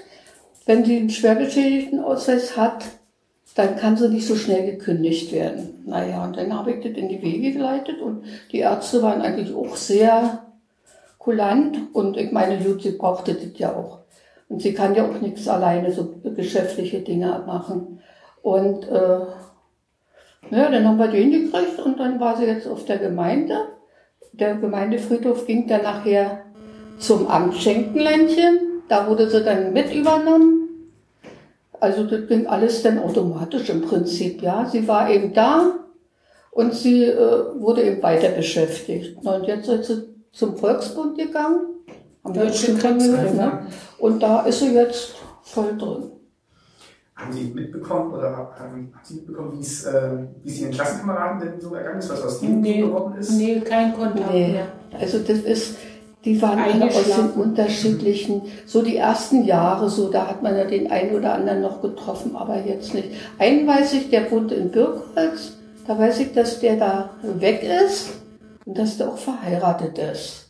[0.65, 2.85] Wenn sie einen schwerbeschädigten Ausweis hat,
[3.59, 5.83] dann kann sie nicht so schnell gekündigt werden.
[5.85, 9.53] Naja, und dann habe ich das in die Wege geleitet und die Ärzte waren eigentlich
[9.53, 10.45] auch sehr
[11.17, 13.99] kulant und ich meine, gut, sie brauchte das ja auch.
[14.47, 17.99] Und sie kann ja auch nichts alleine, so geschäftliche Dinge machen.
[18.41, 19.19] Und äh,
[20.51, 23.57] ja, dann haben wir den gekriegt und dann war sie jetzt auf der Gemeinde.
[24.31, 26.45] Der Gemeindefriedhof ging dann nachher
[26.97, 28.83] zum Amt Schenkenländchen.
[28.87, 30.68] Da wurde sie dann mit übernommen.
[31.79, 34.65] Also das ging alles dann automatisch im Prinzip, ja.
[34.65, 35.73] Sie war eben da
[36.51, 39.17] und sie äh, wurde eben weiter beschäftigt.
[39.23, 41.61] Und jetzt ist sie zum Volksbund gegangen.
[42.23, 43.35] Haben wir Deutsche schon dran gehört, Krebshilfe.
[43.45, 43.67] ne?
[43.97, 46.11] Und da ist sie jetzt voll drin.
[47.15, 50.11] Haben Sie mitbekommen oder haben, haben Sie mitbekommen, wie es, äh,
[50.41, 53.31] wie es Ihren Klassenkameraden denn so ergangen ist, was aus denen Nee, geworden ist?
[53.31, 54.67] nee, kein Kontakt Nee, mehr.
[54.97, 55.75] also das ist,
[56.25, 60.65] die waren alle aus den unterschiedlichen, so die ersten Jahre, so da hat man ja
[60.65, 63.09] den einen oder anderen noch getroffen, aber jetzt nicht.
[63.37, 65.53] Einen weiß ich, der wohnt in Birkholz,
[65.87, 68.09] da weiß ich, dass der da weg ist
[68.65, 70.49] und dass der auch verheiratet ist.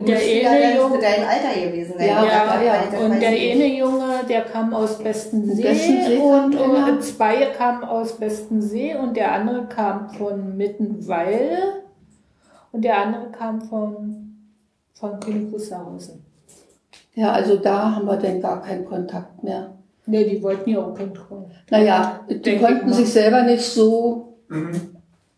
[0.00, 2.08] Der eine Junge, dein Alter gewesen sein.
[2.08, 2.98] Ja, ja, ja.
[2.98, 3.66] Und der eine.
[3.66, 9.66] Junge, der kam aus Bestensee, Bestensee und, und zwei kamen aus Bestensee und der andere
[9.66, 11.84] kam von Mittenwalde
[12.72, 14.23] und der andere kam von,
[14.94, 16.24] von König Wusterhausen.
[17.14, 19.74] Ja, also da haben wir dann gar keinen Kontakt mehr.
[20.06, 21.50] Ne, die wollten ja auch kontrollieren.
[21.70, 24.72] Naja, die Denke konnten sich selber nicht so Mhm.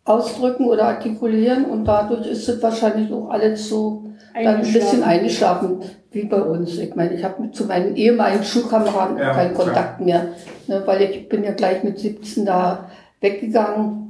[0.05, 5.81] ausdrücken oder artikulieren und dadurch ist es wahrscheinlich auch alles so dann ein bisschen Eingeschlafen.
[6.11, 6.77] wie bei uns.
[6.79, 9.67] Ich meine, ich habe mit zu meinen ehemaligen Schulkameraden Ja, keinen klar.
[9.67, 10.29] Kontakt mehr,
[10.67, 12.91] ne, weil ich bin ja gleich mit 17 da
[13.21, 14.03] weggegangen.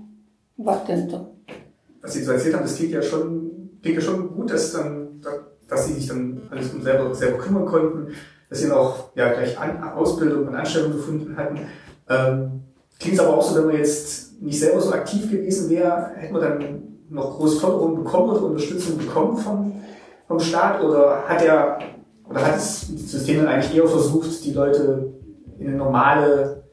[0.56, 1.26] Was denn so?
[2.00, 3.50] Was Sie so erzählt haben, das klingt ja schon,
[3.82, 5.05] klingt ja schon gut, dass, dann,
[5.68, 8.14] dass Sie sich dann alles um selber, selber kümmern konnten,
[8.48, 11.60] dass Sie dann auch ja, gleich An Ausbildung und Anstellung gefunden hatten.
[12.08, 12.62] Ähm,
[12.98, 16.42] klingt aber auch so, wenn man jetzt nicht selber so aktiv gewesen wäre, hätte man
[16.42, 19.80] dann noch groß Förderung bekommen oder Unterstützung bekommen vom,
[20.26, 21.78] vom Staat oder hat er
[22.28, 25.12] oder hat das System dann eigentlich eher versucht, die Leute
[25.58, 26.64] in eine normale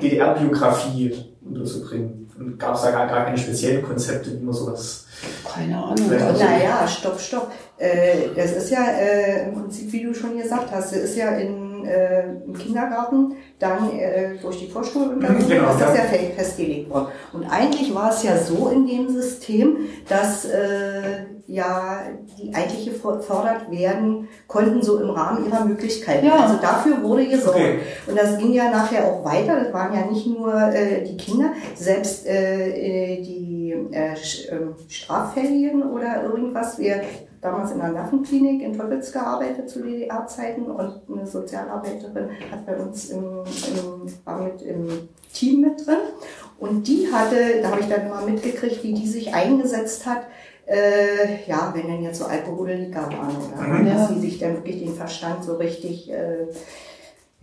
[0.00, 2.30] DDR-Biografie unterzubringen?
[2.38, 5.03] Und gab es da gar, gar keine speziellen Konzepte, wie man sowas.
[5.52, 6.10] Keine Ahnung.
[6.10, 7.50] Also, naja, stopp, stopp.
[7.78, 11.30] Äh, das ist ja äh, im Prinzip, wie du schon gesagt hast, das ist ja
[11.30, 16.02] in, äh, im Kindergarten dann äh, durch die Vorschulunterricht Genau, ist das ja.
[16.04, 17.08] ja fe- festgelegt worden.
[17.32, 19.76] Und eigentlich war es ja so in dem System,
[20.08, 21.98] dass äh, ja
[22.38, 26.24] die eigentlich gefordert werden konnten, so im Rahmen ihrer Möglichkeiten.
[26.26, 26.36] Ja.
[26.44, 27.58] Also dafür wurde gesorgt.
[27.58, 27.78] Okay.
[28.06, 29.60] Und das ging ja nachher auch weiter.
[29.62, 33.53] Das waren ja nicht nur äh, die Kinder, selbst äh, äh, die
[34.88, 36.78] Straffälligen oder irgendwas.
[36.78, 37.02] Wir
[37.40, 43.10] damals in der Nervenklinik in Teufels gearbeitet zu DDR-Zeiten und eine Sozialarbeiterin hat bei uns
[43.10, 45.98] im, im, war mit im Team mit drin.
[46.58, 50.22] Und die hatte, da habe ich dann mal mitgekriegt, wie die sich eingesetzt hat,
[50.66, 53.86] äh, ja, wenn denn jetzt so Alkoholiker waren oder Mhm.
[53.86, 56.46] dass sie sich dann wirklich den Verstand so richtig äh,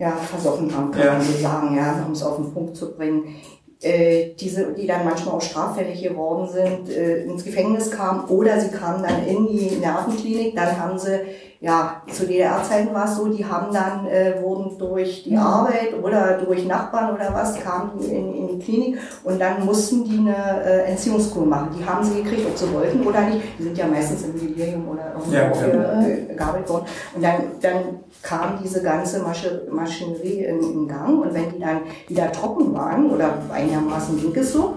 [0.00, 1.12] ja, versoffen haben, kann Ja.
[1.12, 3.36] man so sagen, ja, um es auf den Punkt zu bringen.
[3.82, 8.70] Äh, diese, die dann manchmal auch straffällig geworden sind, äh, ins Gefängnis kamen oder sie
[8.70, 11.18] kamen dann in die Nervenklinik, dann haben sie,
[11.60, 14.40] ja, zu DDR-Zeiten war es so, die haben dann, äh,
[14.78, 19.40] durch die Arbeit oder durch Nachbarn oder was, kamen die in, in die Klinik und
[19.40, 21.70] dann mussten die eine äh, Entziehungskur machen.
[21.78, 23.40] Die haben sie gekriegt, ob sie wollten oder nicht.
[23.58, 26.02] Die sind ja meistens im Delirium oder irgendwo Ja, auch, ja.
[26.06, 26.84] äh, gearbeitet worden.
[27.14, 27.80] Und dann, dann
[28.22, 33.10] kam diese ganze Masche, Maschinerie in, in Gang und wenn die dann wieder trocken waren
[33.10, 34.76] oder einigermaßen ging es so,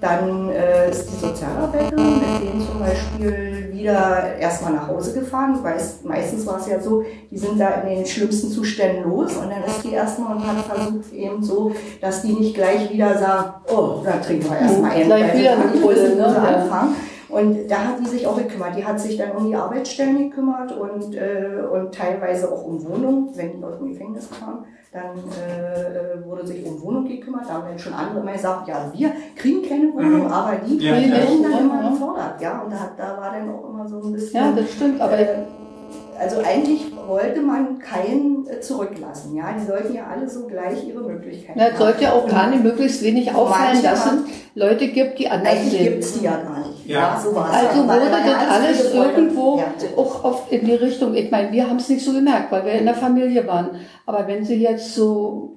[0.00, 3.49] dann äh, ist die Sozialarbeiterin mit denen zum Beispiel
[3.80, 7.82] wieder erstmal nach Hause gefahren, weil es, meistens war es ja so, die sind da
[7.82, 11.72] in den schlimmsten Zuständen los und dann ist die erstmal und hat versucht eben so,
[12.00, 15.06] dass die nicht gleich wieder sagen, oh, da trinken wir erstmal einen.
[15.06, 16.26] Gleich wieder eine Pulle, ne?
[16.26, 16.96] anfangen.
[17.28, 18.76] Und da hat die sich auch gekümmert.
[18.76, 23.30] Die hat sich dann um die Arbeitsstellen gekümmert und, äh, und teilweise auch um Wohnung.
[23.34, 27.42] Wenn die aus dem Gefängnis kamen, dann äh, wurde sich um Wohnung gekümmert.
[27.48, 30.32] Da haben dann schon andere immer gesagt, ja, wir kriegen keine Wohnung, Mhm.
[30.32, 31.10] aber die Ja, werden
[31.42, 31.48] ja.
[31.48, 31.90] dann immer ja.
[31.90, 32.40] gefordert.
[32.40, 34.34] Ja, und da, hat- da war dann auch immer so ein bisschen...
[34.40, 35.26] Ja, das stimmt, aber äh,
[36.18, 39.34] also eigentlich wollte man keinen äh, zurücklassen.
[39.36, 42.48] Ja, die sollten ja alle so gleich ihre Möglichkeiten na, es sollte ja auch gar
[42.50, 44.24] nicht möglichst wenig auffallen, dass es haben-
[44.54, 45.84] Leute gibt, die anders Eigentlich sind.
[45.84, 46.69] gibt es die ja gar nicht.
[46.90, 47.20] Ja.
[47.22, 47.88] so war es Also ja.
[47.88, 49.64] Wurde ja das alles irgendwo Ja.
[49.96, 52.72] auch oft in die Richtung, ich meine, wir haben es nicht so gemerkt, weil wir
[52.72, 53.70] in der Familie waren.
[54.06, 55.56] Aber wenn sie jetzt so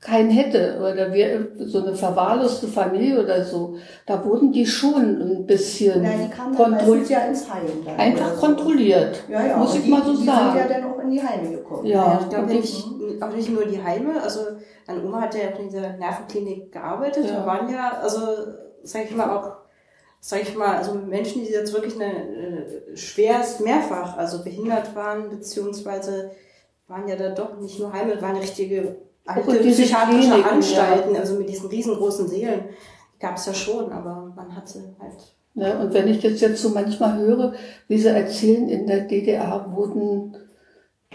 [0.00, 5.44] keinen hätte oder wir so eine verwahrloste Familie oder so, da wurden die schon ein
[5.46, 6.88] bisschen Nein, die kamen dann kontrolliert.
[7.00, 7.84] meistens ja ins Heim.
[7.84, 8.40] Dann Einfach so.
[8.46, 9.24] kontrolliert.
[9.28, 9.56] Ja, ja.
[9.56, 10.52] muss ich die, mal so die sagen.
[10.52, 11.84] sind ja dann auch in die Heime gekommen.
[11.86, 12.20] Ja.
[12.22, 12.84] ich glaube nicht,
[13.20, 14.22] auch nicht nur die Heime.
[14.22, 14.40] Also
[14.86, 17.24] meine Oma hat ja auch in dieser Nervenklinik gearbeitet.
[17.28, 17.40] Ja.
[17.40, 18.20] Da waren ja, also
[18.84, 19.50] sag ich mal auch,
[20.20, 25.30] sag ich mal, also Menschen, die jetzt wirklich eine, äh, schwerst mehrfach, also behindert waren,
[25.30, 26.30] beziehungsweise
[26.86, 31.34] waren ja da doch nicht nur Heime, waren richtige alte diese psychiatrische Kliniken, Anstalten, also
[31.34, 32.64] mit diesen riesengroßen Seelen.
[33.20, 35.76] Gab es ja schon, aber man hat sie halt Ne?
[35.76, 37.52] Und wenn ich das jetzt so manchmal höre,
[37.88, 40.36] wie sie erzählen, in der DDR wurden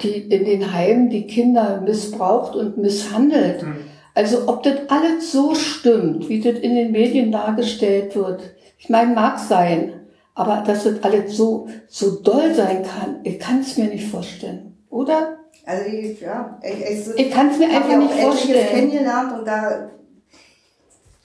[0.02, 3.64] die in den Heimen die Kinder missbraucht und misshandelt.
[3.64, 3.76] Mhm.
[4.16, 8.53] Also ob das alles so stimmt, wie das in den Medien dargestellt wird,
[8.84, 10.02] ich meine, mag sein,
[10.36, 14.78] aber dass das alles so, so doll sein kann, ich kann es mir nicht vorstellen.
[14.90, 15.38] Oder?
[15.66, 18.68] Also ich, ja, ich, ich, Ich kann es mir einfach ja nicht auch etliches vorstellen.
[18.68, 19.90] kennengelernt und da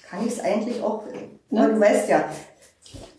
[0.09, 1.03] kann ich es eigentlich auch,
[1.51, 1.67] Ne?
[1.67, 2.25] du weißt ja,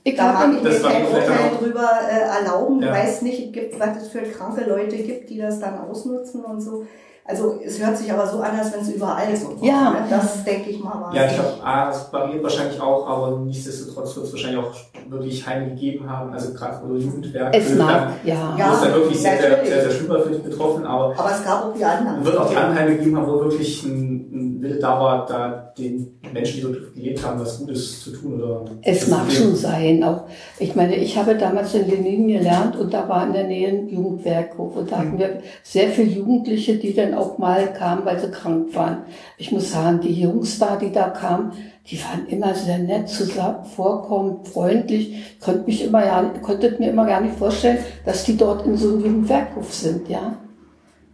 [0.04, 2.80] Ich da mag habe ich mir kein Urteil drüber äh, erlauben.
[2.80, 2.94] Du Ja.
[2.94, 6.86] weißt nicht, gibt, was es für kranke Leute gibt, die das dann ausnutzen und so.
[7.30, 9.64] Also es hört sich aber so an, als wenn es überall so war.
[9.64, 9.92] Ja.
[9.92, 9.98] Ne?
[10.10, 14.16] Das denke ich mal war Ja, ich glaube, A, das variiert wahrscheinlich auch, aber nichtsdestotrotz
[14.16, 14.72] wird es wahrscheinlich auch
[15.10, 17.56] wirklich Heime gegeben haben, also gerade so Jugendwerke.
[17.56, 18.56] es mag, ja.
[18.58, 19.70] Wo es dann wirklich sehr, sehr, natürlich.
[19.74, 22.26] sehr, sehr schlimm war für die Betroffenen, aber Aber es gab auch die anderen.
[22.26, 25.74] wird auch die anderen Heime gegeben haben, wo wirklich ein, ein Wille da war, da
[25.78, 28.42] den Menschen, die dort gelebt haben, was Gutes zu tun.
[28.42, 30.04] Oder Es mag schon sein.
[30.04, 30.24] Auch,
[30.60, 33.88] ich meine, ich habe damals in Lenin gelernt und da war in der Nähe ein
[33.88, 38.32] Jugendwerkhof und da hatten wir sehr viele Jugendliche, die dann auch mal kamen, weil sie
[38.32, 39.04] krank waren.
[39.38, 41.52] Ich muss sagen, die Jungs da, die da kamen,
[41.88, 45.36] die waren immer sehr nett, zusammen, vorkommend, freundlich.
[45.36, 48.78] Ich konnte mich immer ja, konnte mir immer gar nicht vorstellen, dass die dort in
[48.78, 50.38] so einem Jugendwerkhof sind, ja.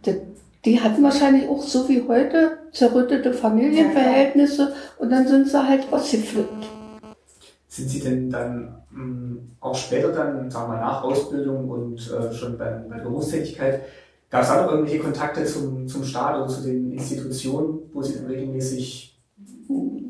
[0.04, 0.20] Die,
[0.64, 6.66] die hatten wahrscheinlich auch so wie heute zerrüttete Familienverhältnisse und dann sind sie halt ausgeflippt.
[7.68, 12.32] Sind Sie denn dann mh, auch später dann, sagen wir mal, nach Ausbildung und äh,
[12.32, 13.82] schon bei, bei der Berufstätigkeit,
[14.30, 18.14] gab es da noch irgendwelche Kontakte zum, zum Staat oder zu den Institutionen, wo Sie
[18.14, 19.18] dann regelmäßig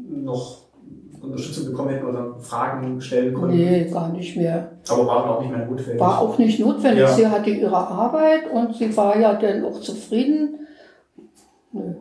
[0.08, 0.66] noch
[1.20, 3.56] Unterstützung bekommen hätten oder Fragen stellen konnten.
[3.56, 4.72] Nee, gar nicht mehr.
[4.88, 6.00] Aber waren auch nicht mehr notwendig.
[6.00, 7.00] War auch nicht notwendig.
[7.00, 7.12] Ja.
[7.12, 10.66] Sie hatte ihre Arbeit und sie war ja dann auch zufrieden.
[11.72, 11.94] Nö.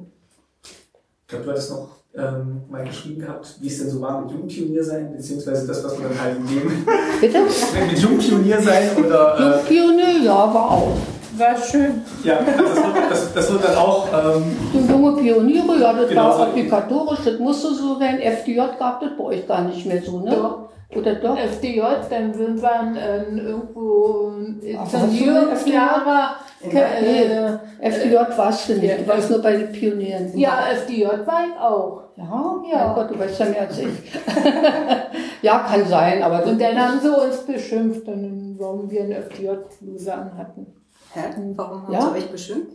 [0.64, 4.32] Ich glaube, du hattest noch ähm, mal geschrieben gehabt, wie es denn so war mit
[4.32, 6.86] Jungpionier sein, beziehungsweise das, was man dann halt in dem
[7.20, 7.40] Bitte?
[7.90, 10.98] mit Jungpionier sein oder äh, Pionier, ja, war auch.
[11.38, 12.02] War schön.
[12.24, 16.32] ja, das wird, das, das wird dann auch ähm, Die junge Pioniere, ja, das Genau
[16.32, 16.40] so.
[16.40, 18.20] war obligatorisch, das musste so sein.
[18.20, 20.32] FDJ gab das bei euch gar nicht mehr so, ne?
[20.32, 20.70] Doch.
[20.96, 21.38] Oder doch?
[21.38, 24.32] FDJ, dann sind wir äh, irgendwo
[24.78, 26.36] hast du eine Internierungslehrer.
[26.62, 30.38] Äh, FDJ warst du nicht, Ja, du warst nur bei den Pionieren.
[30.38, 32.02] ja, FDJ war ich auch.
[32.16, 32.24] Ja,
[32.72, 32.86] Ja.
[32.88, 33.88] mein Gott, du weißt ja mehr als ich.
[35.42, 40.14] ja, kann sein, aber Und dann haben sie uns beschimpft, dann, warum wir eine FDJ-Bluse
[40.14, 40.68] anhatten.
[41.16, 41.22] Hä?
[41.56, 42.02] Warum haben Ja.
[42.02, 42.68] sie euch bestimmt?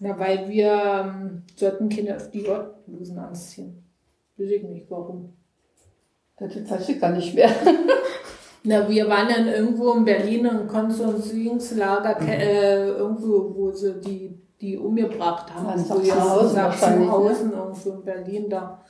[0.00, 3.82] Na, weil wir ähm, sollten keine FDJ-Blusen anziehen.
[4.36, 5.32] Weiß ich nicht warum.
[6.38, 7.48] das weiß ich gar nicht mehr.
[8.62, 12.28] Na, wir waren dann irgendwo in Berlin im Konzentrierungslager, Mhm.
[12.28, 15.66] äh, irgendwo, wo sie die, die umgebracht haben.
[15.66, 17.12] Ja, So, ja, Sachsenhausen wahrscheinlich, ne?
[17.28, 18.80] Sachsenhausen, irgendwo in Berlin da.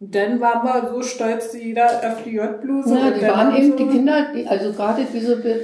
[0.00, 2.94] Und dann waren wir so stolz, jeder FDJ-Bluse.
[2.96, 5.60] Ja, und die dann waren eben, sie- die Kinder, die, also gerade diese Be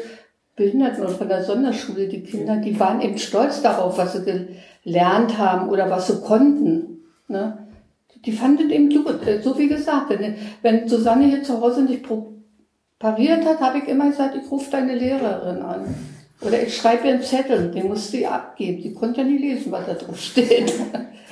[0.56, 4.48] Behinderten und von der Sonderschule, die Kinder, die waren eben stolz darauf, was sie
[4.84, 7.02] gelernt haben oder was sie konnten.
[7.28, 7.66] Ne?
[8.24, 10.10] Die fanden eben gut, äh, so wie gesagt.
[10.10, 12.04] Wenn, wenn Susanne hier zu Hause nicht
[12.98, 15.94] pariert hat, habe ich immer gesagt, ich rufe deine Lehrerin an.
[16.42, 18.82] Oder ich schreibe ihr einen Zettel, den musste sie abgeben.
[18.82, 20.72] Die konnte ja nie lesen, was da drauf steht.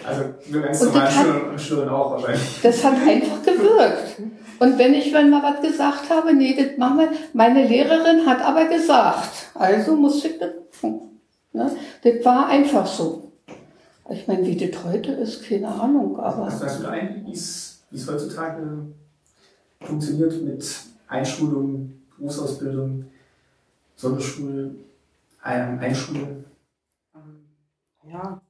[0.07, 2.61] also wir ganz und Schülern auch wahrscheinlich.
[2.63, 4.17] Das hat einfach gewirkt.
[4.59, 8.40] Und wenn ich wenn mal was gesagt habe, nee, das machen wir, meine Lehrerin hat
[8.40, 10.51] aber gesagt, also musste ich das.
[11.53, 11.71] Ne?
[12.03, 13.33] Das war einfach so.
[14.11, 17.83] Ich meine, wie das heute ist, keine Ahnung, aber Hast, du da ein, wie es
[18.07, 18.87] heutzutage
[19.81, 20.66] funktioniert mit
[21.09, 23.05] Einschulung, Berufsausbildung,
[23.97, 24.75] Sonderschule,
[25.44, 26.44] ähm, Einschulung?
[28.11, 28.40] Ja.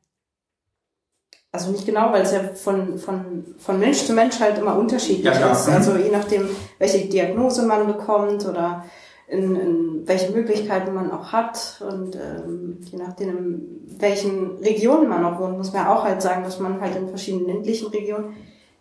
[1.51, 5.25] Also nicht genau, weil es ja von, von, von Mensch zu Mensch halt immer unterschiedlich
[5.25, 5.69] Ja, ist.
[5.69, 8.85] Also je nachdem, welche Diagnose man bekommt oder
[9.29, 15.25] in, in welche Möglichkeiten man auch hat und ähm, je nachdem, in welchen Regionen man
[15.25, 18.35] auch wohnt, muss man auch halt sagen, dass man halt in verschiedenen ländlichen Regionen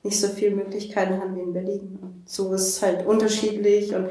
[0.03, 1.99] nicht so viele Möglichkeiten hat wie in Berlin.
[2.01, 4.09] Und so ist es halt unterschiedlich und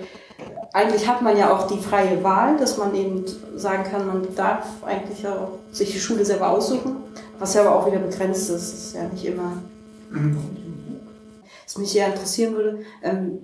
[0.73, 4.67] eigentlich hat man ja auch die freie Wahl, dass man eben sagen kann, man darf
[4.85, 6.97] eigentlich auch sich die Schule selber aussuchen,
[7.39, 8.51] was ja aber auch wieder begrenzt ist.
[8.51, 9.53] Das ist ja nicht immer.
[11.65, 13.39] Was mich sehr interessieren würde, ähm,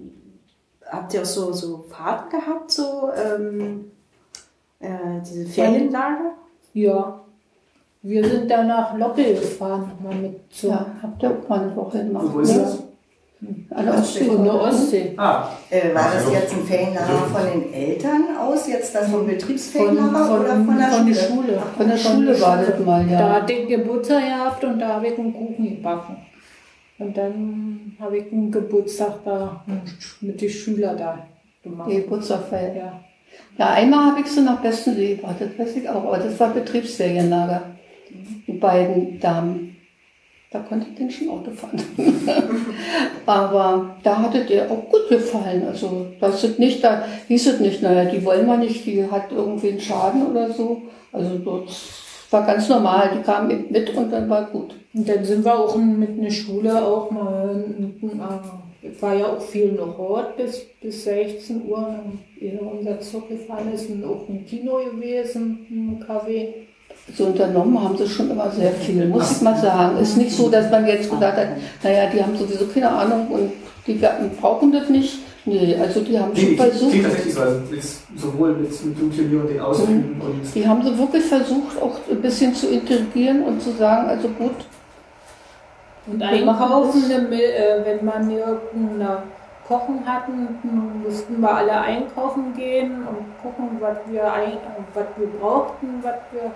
[0.87, 3.91] habt ihr auch so, so Fahrten gehabt, so ähm,
[4.79, 6.33] äh, diese Ferienlager?
[6.75, 7.21] Ja.
[8.03, 11.77] Wir sind dann nach Loppel gefahren, mal mit so ja, habt ihr auch mal eine
[11.77, 12.27] Woche gemacht.
[12.33, 12.83] Wo ist das?
[13.71, 14.25] An der Ostsee.
[14.25, 14.55] von der?
[14.55, 15.13] Ostsee.
[15.17, 19.27] Ah, Äh, war das Also, jetzt ein Ferienlager von den Eltern aus, jetzt das vom
[19.27, 21.15] Betriebsferienlager Von, oder von, der von Schule?
[21.15, 21.63] Schule.
[21.77, 23.29] Von der Schule war das mal, Da ja.
[23.35, 26.17] hatte ich Geburtstag gehabt und da habe ich einen Kuchen gebacken.
[26.99, 29.65] Und dann habe ich einen Geburtstag da
[30.21, 31.19] mit den Schülern da
[31.65, 31.91] gemacht.
[31.91, 32.77] Die Geburtstagfeier.
[32.77, 33.01] Ja.
[33.59, 37.63] Ja, einmal habe ich sie nach gebracht, das weiß ich auch, aber das war Betriebsferienlager.
[38.47, 39.72] Die beiden Damen.
[40.53, 41.83] Da konnte ich den schon Auto fahren.
[43.27, 45.67] aber da hatte der auch gut gefallen.
[45.67, 49.33] Also das ist nicht, da hieß es nicht, naja, die wollen wir nicht, die hat
[49.33, 50.83] irgendwie einen Schaden oder so.
[51.11, 54.75] Also das war ganz normal, die kamen mit und dann war gut.
[54.95, 57.65] Und dann sind wir auch mit einer Schule auch mal,
[58.83, 61.99] äh, war ja auch viel noch Hort bis, bis 16 Uhr,
[62.39, 66.49] ehe unser Zug gefahren ist, und auch ein Kino gewesen, ein KW.
[67.15, 69.99] So unternommen haben sie schon immer sehr viel, muss ich mal sagen.
[69.99, 71.49] Ist nicht so, dass man jetzt gesagt hat,
[71.83, 73.53] naja, die haben sowieso keine Ahnung und
[73.87, 74.01] die
[74.41, 75.19] brauchen das nicht.
[75.45, 77.61] Nee, also die haben schon versucht, klingt tatsächlich also
[78.17, 82.23] sowohl mit, mit Jungpionier und den Ausüben und die haben sie wirklich versucht, auch ein
[82.23, 84.55] bisschen zu integrieren und zu sagen, also gut,
[86.07, 89.25] Und einkaufen, äh, wenn wir irgendeine
[89.67, 90.49] Kochen hatten,
[91.05, 94.59] mussten wir alle einkaufen gehen und gucken, was wir, ein,
[94.95, 96.53] was wir brauchten, was wir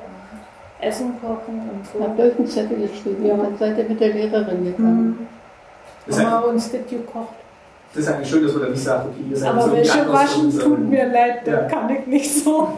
[0.80, 2.02] essen kochen und so.
[2.04, 3.34] habt ihr euch einen Zettel geschrieben Ja.
[3.34, 5.06] und dann seid ihr mit der Lehrerin gegangen.
[5.06, 5.26] Mhm.
[6.06, 7.34] das ist, Haben eigentlich, wir uns das gekocht.
[7.94, 10.12] das ist eigentlich schön, dass man dann nicht sagt, okay, ihr seid Aber so welche
[10.12, 11.56] waschen, tut mir leid, ja.
[11.62, 12.68] das kann ich nicht so.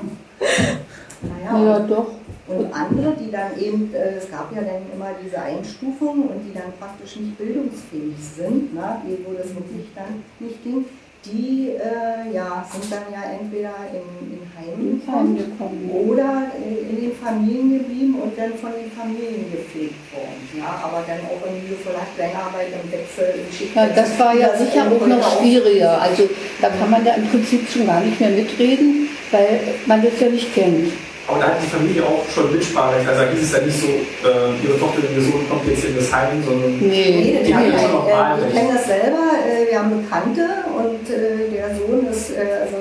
[1.23, 2.07] Naja, Ja, doch.
[2.47, 6.55] Und andere, die dann eben, äh, es gab ja dann immer diese Einstufungen und die
[6.55, 10.87] dann praktisch nicht bildungsfähig sind, ne, wo das wirklich dann nicht ging,
[11.33, 16.97] die äh, ja, sind dann ja entweder in, in Heimen Heim gekommen oder in, in
[17.03, 20.41] den Familien geblieben und dann von den Familien gepflegt worden.
[20.57, 23.77] Ja, aber dann auch in liebevoller Kleinarbeit im Wechsel geschickt.
[23.77, 26.01] Ja, das war ja sicher auch noch schwieriger.
[26.01, 26.29] Also
[26.61, 30.29] da kann man ja im Prinzip schon gar nicht mehr mitreden, weil man das ja
[30.29, 30.93] nicht kennt.
[31.29, 33.07] Aber da hat die Familie auch schon Mitspracherecht.
[33.07, 35.95] Also da ist es ja nicht so, äh, ihre Tochter, ihr Sohn kommt jetzt in
[35.97, 38.49] das Heim, sondern Nee, Die haben ja schon noch wir, äh, Wahlrecht.
[38.49, 42.77] ich kenne das selber, äh, wir haben Bekannte und äh, der Sohn ist äh, also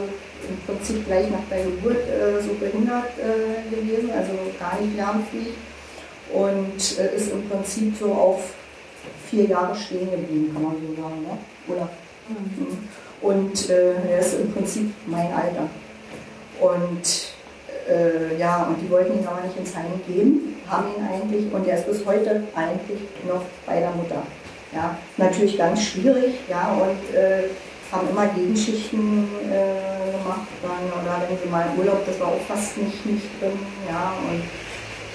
[0.47, 5.53] im Prinzip gleich nach der Geburt äh, so behindert äh, gewesen, also gar nicht lernfähig
[6.31, 8.39] und äh, ist im Prinzip so auf
[9.29, 11.37] vier Jahre stehen geblieben, kann man so sagen, ne?
[11.67, 11.89] oder?
[12.29, 12.77] Mhm.
[13.21, 15.67] Und äh, er ist im Prinzip mein Alter.
[16.61, 17.33] Und
[17.89, 21.67] äh, ja, und die wollten ihn aber nicht ins Heim geben, haben ihn eigentlich, und
[21.67, 24.23] er ist bis heute eigentlich noch bei der Mutter.
[24.73, 27.43] Ja, natürlich ganz schwierig, ja, und äh,
[27.91, 32.41] haben immer Gegenschichten äh, gemacht, dann, oder wenn sie mal im Urlaub, das war auch
[32.47, 33.57] fast nicht, nicht drin,
[33.89, 34.43] ja, und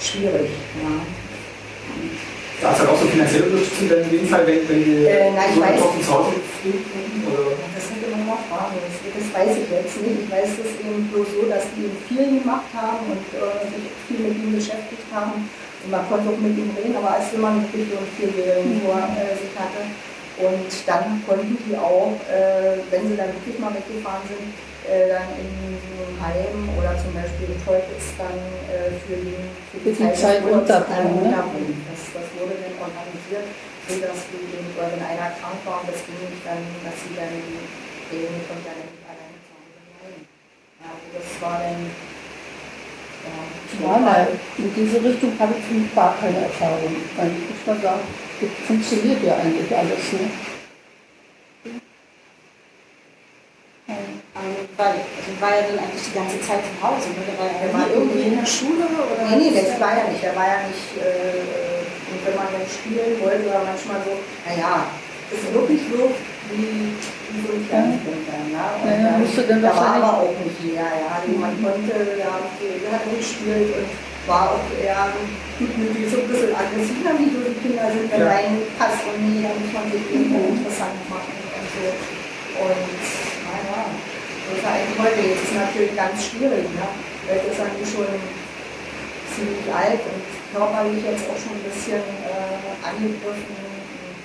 [0.00, 0.50] schwierig,
[0.82, 2.31] ja.
[2.62, 5.34] Da ist halt auch so finanzielle Unterstützung dann in dem Fall, wenn, wenn die Äh,
[5.34, 5.82] nein, ich weiß.
[5.82, 7.58] Zu Hause oder?
[7.74, 8.78] Das sind immer noch Fragen.
[8.78, 10.18] Das, weiß ich jetzt nicht.
[10.22, 14.30] Ich weiß es eben bloß so, dass die viel gemacht haben und äh, sich viel
[14.30, 15.50] mit ihm beschäftigt haben.
[15.82, 18.78] Und man konnte auch mit ihm reden, aber als wenn man wirklich so einen Vierjährigen
[18.86, 19.82] vor äh, sich hatte.
[20.38, 24.54] Und dann konnten die auch, äh, wenn sie dann wirklich mal weggefahren sind,
[24.88, 29.38] äh, dann in so einem Heim oder zum Beispiel in Teufels dann äh, für, den,
[29.70, 31.30] Für die Zeit des Urlaubs unterbringen, ne?
[31.30, 33.46] Das, das wurde dann organisiert,
[33.86, 37.30] so dass wir eben, wenn einer krank war das ging nicht, dann, dass sie dann
[38.10, 40.22] den und dann nicht alleine zu Hause bleiben.
[40.82, 41.80] Ja, also das war dann
[43.22, 44.26] ja, Ja, nein,
[44.58, 46.96] in diese Richtung habe ich gar keine Erfahrung.
[47.16, 48.02] Weil ich muss mal sagen,
[48.40, 50.12] das funktioniert ja eigentlich alles.
[50.12, 50.51] Ne?
[53.92, 57.12] Ähm, Weil, also war ja dann eigentlich die ganze Zeit zu Hause.
[57.12, 57.20] Ne?
[57.28, 59.92] Der war ja Der war nie irgendwie in der Schule oder Nee, nee, das war
[59.92, 60.22] ja nicht.
[60.24, 64.16] Der war ja nicht, äh, und wenn man dann spielen wollte, war manchmal so,
[64.48, 64.88] naja,
[65.32, 66.12] ist wirklich so
[66.52, 68.46] wie, wie so ein Kleinkind dann.
[68.52, 68.64] Ne?
[68.80, 71.08] Und Ja, dann- musste dann da war aber auch nicht mehr, ja.
[71.12, 73.88] Also man konnte, wir haben wir hat gespielt und
[74.28, 75.12] war auch eher
[75.58, 78.28] gutmütig, so ein bisschen aggressiver, wie so die Kinder sind, wenn Ja.
[78.32, 81.84] reinpasst und nee, da muss man sich irgendwo interessant machen und so.
[82.62, 82.80] Und
[84.52, 86.84] das ist eigentlich heute, jetzt ist natürlich ganz schwierig, ne?
[87.24, 88.12] Heute ist eigentlich schon
[89.32, 90.20] ziemlich alt und
[90.52, 93.48] körperlich jetzt auch schon ein bisschen äh, angegriffen.
[93.48, 94.20] Und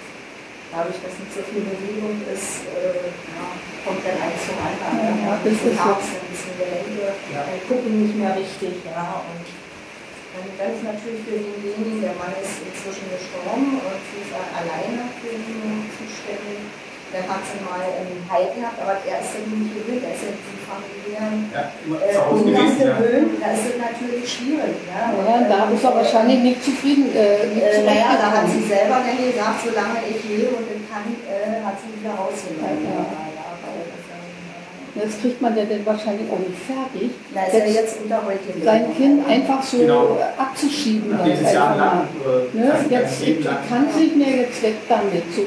[0.76, 3.46] dadurch, dass nicht so viel Bewegung ist, äh, ja,
[3.88, 5.00] kommt dann eins zum anderen.
[5.00, 5.88] Ja, ja, ein das bisschen ist so.
[5.88, 7.40] Herz, ein bisschen Gelenke, Ja.
[7.48, 8.84] dann gucken nicht mehr richtig.
[8.84, 14.34] Ja, und dann ganz natürlich für denjenigen, der Mann ist inzwischen gestorben und sie ist
[14.36, 16.68] alleine für ihn zuständig.
[17.14, 20.24] Dann hat sie mal einen Heil gehabt, aber er ist ja nicht gewöhnt, er ist
[20.28, 22.98] ja diesen familiären Ja, äh, Umgang gewesen, ja.
[23.00, 23.32] gewöhnt.
[23.40, 24.76] Da ist es natürlich schwierig.
[24.92, 27.08] Ja, Ja, Und, da äh, ist er wahrscheinlich nicht zufrieden.
[27.16, 30.84] Äh, nicht äh, naja, da hat sie selber dann gesagt, solange ich lebe und ich
[30.92, 32.84] kann, äh, hat sie wieder rausgenommen.
[32.84, 33.00] Ja.
[33.00, 33.48] Ja,
[33.88, 38.02] das, äh, Jetzt kriegt man ja dann wahrscheinlich auch nicht fertig, Da ist er jetzt
[38.04, 40.18] unter heute sein Kind einfach so Genau.
[40.38, 41.12] abzuschieben.
[41.16, 42.08] Nachdem es einfach jahrelang mal.
[42.20, 42.86] oder Ne?
[42.90, 45.44] Jetzt lang- kann sich mir jetzt weg damit, so,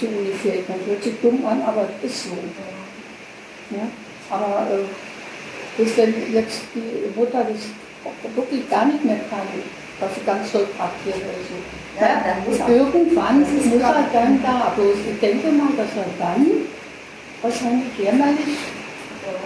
[0.00, 0.62] so ungefähr.
[0.68, 2.36] Man hört sich dumm an, aber es ist so.
[3.70, 3.86] Ja?
[4.30, 9.46] Aber äh, bis wenn jetzt die Mutter das wirklich gar nicht mehr kann,
[10.00, 11.56] was sie ganz toll praktiert oder so.
[12.00, 12.68] Ja, dann muss er.
[12.68, 14.72] Irgendwann muss er dann da.
[14.76, 16.46] Bloß ich denke mal, dass er dann
[17.42, 18.58] wahrscheinlich jämmerlich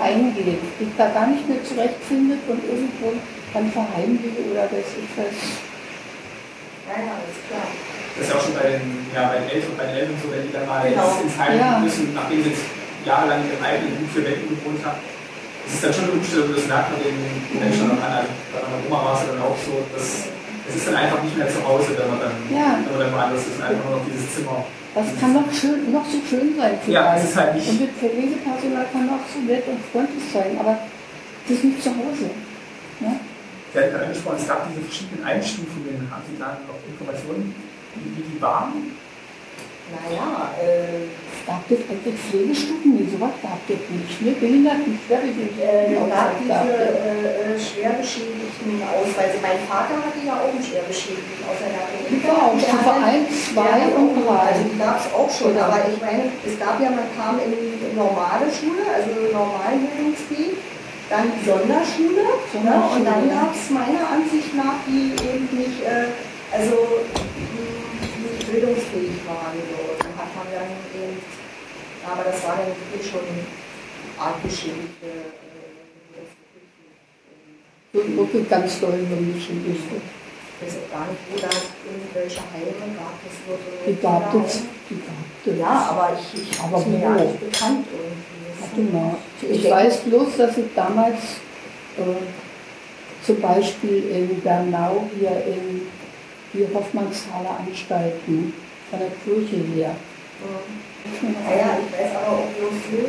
[0.01, 3.13] eingeht, sich da gar nicht mehr zurechtfindet und irgendwo
[3.53, 5.35] dann verheimlicht oder das ist das.
[6.89, 7.92] Ja, ja, ist klar.
[8.17, 10.27] Das ist ja auch schon bei den, ja, bei den Eltern, bei den Eltern so,
[10.31, 11.17] wenn die dann mal Genau.
[11.23, 11.79] ins, Heim Ja.
[11.81, 12.65] müssen, nachdem sie jetzt
[13.09, 15.01] jahrelang in ihrem eigenen Gut für Wänden gewohnt haben.
[15.65, 17.17] Das ist dann schon eine Umstellung, das merkt man den
[17.57, 18.13] Menschen dann an.
[18.21, 20.29] Also Bei meiner Oma war es dann auch so, dass
[20.69, 22.79] es ist dann einfach nicht mehr zu Hause, wenn man dann, Ja.
[22.85, 24.63] wenn man dann woanders ist einfach nur noch dieses Zimmer.
[24.95, 27.81] Das kann noch, schön, noch so schön sein für Ja, es ist halt nicht- Und
[27.81, 30.77] das Pflegepersonal kann noch so nett und freundlich sein, aber
[31.49, 32.29] das ist nicht zu Hause.
[33.01, 33.17] Ne?
[33.73, 35.97] Sie hatten gerade angesprochen, es gab diese verschiedenen Einstufungen.
[36.13, 37.57] Haben Sie da noch Informationen,
[37.95, 38.97] wie die waren?
[39.93, 41.09] Naja, äh,
[41.43, 42.95] Gab es eigentlich Pflegestufen?
[42.95, 44.15] Nee, sowas gab es nicht.
[44.23, 44.31] Ne?
[44.39, 49.43] Behinderten, schwerbehinderten äh, es gab diese äh, äh, schwerbeschädigten Ausweise.
[49.43, 51.75] Mein Vater hatte ja auch einen schwerbeschädigten Ausweis.
[52.07, 54.31] Die auch Stufe 1, 2 und 3.
[54.31, 55.67] Also die gab es auch schon, Genau.
[55.67, 60.63] aber ich meine, es gab ja, man kam in die normale Schule, also Normalbildungsweg,
[61.11, 62.35] dann die Sonderschule, ne?
[62.55, 66.07] Sonderschule, und dann gab es meiner Ansicht nach, die eben nicht, äh,
[66.55, 67.72] also nicht
[68.53, 69.57] bildungsfähig waren.
[69.57, 69.97] So.
[69.99, 71.17] Dann hat man dann eben
[72.05, 73.25] Aber das war dann wirklich schon
[74.19, 75.01] arg beschädigt.
[75.03, 75.33] äh,
[78.17, 79.89] wirklich ganz doll beschädigt.
[80.61, 81.49] Ich weiß auch gar nicht, wo da
[81.91, 83.35] irgendwelche Heime gab es.
[83.47, 84.63] Nur so Die gab es.
[84.89, 85.59] Die gab es.
[85.59, 88.43] Ja, aber ich, ich Aber ist mir ja nicht bekannt irgendwie.
[88.61, 89.17] Warte mal.
[89.51, 91.19] Ich weiß bloß, dass ich damals
[91.99, 95.83] äh, zum Beispiel in Bernau hier in
[96.53, 98.53] die Hoffmannshaler Anstalten
[98.91, 99.97] von der Kirche her.
[101.23, 103.03] Naja, ich weiß aber auch bloß so,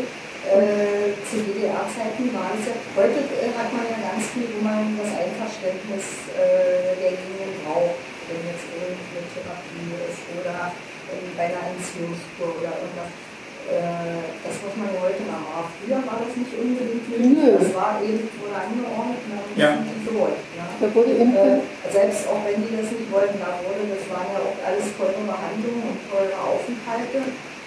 [0.44, 4.91] äh, zu DDR-Zeiten war es ja, heute äh, hat man ja ganz viel, wo man
[5.00, 7.96] das Einverständnis äh, derjenigen braucht,
[8.28, 10.76] wenn jetzt irgendeine Therapie ist oder
[11.16, 13.23] ähm, bei einer Entziehungskur oder irgendwas.
[13.64, 15.72] Äh, das muss man heute noch machen.
[15.80, 17.07] Früher war das nicht unbedingt.
[17.07, 17.55] Nö.
[17.59, 19.72] Das war eben wurde angeordnet und dann Ja.
[20.03, 20.39] durch.
[20.59, 20.66] Ja.
[20.82, 24.28] Da wurde eben Äh, selbst auch wenn die das nicht wollten, da wurde, das waren
[24.36, 27.20] ja auch alles teure Behandlungen und teure Aufenthalte.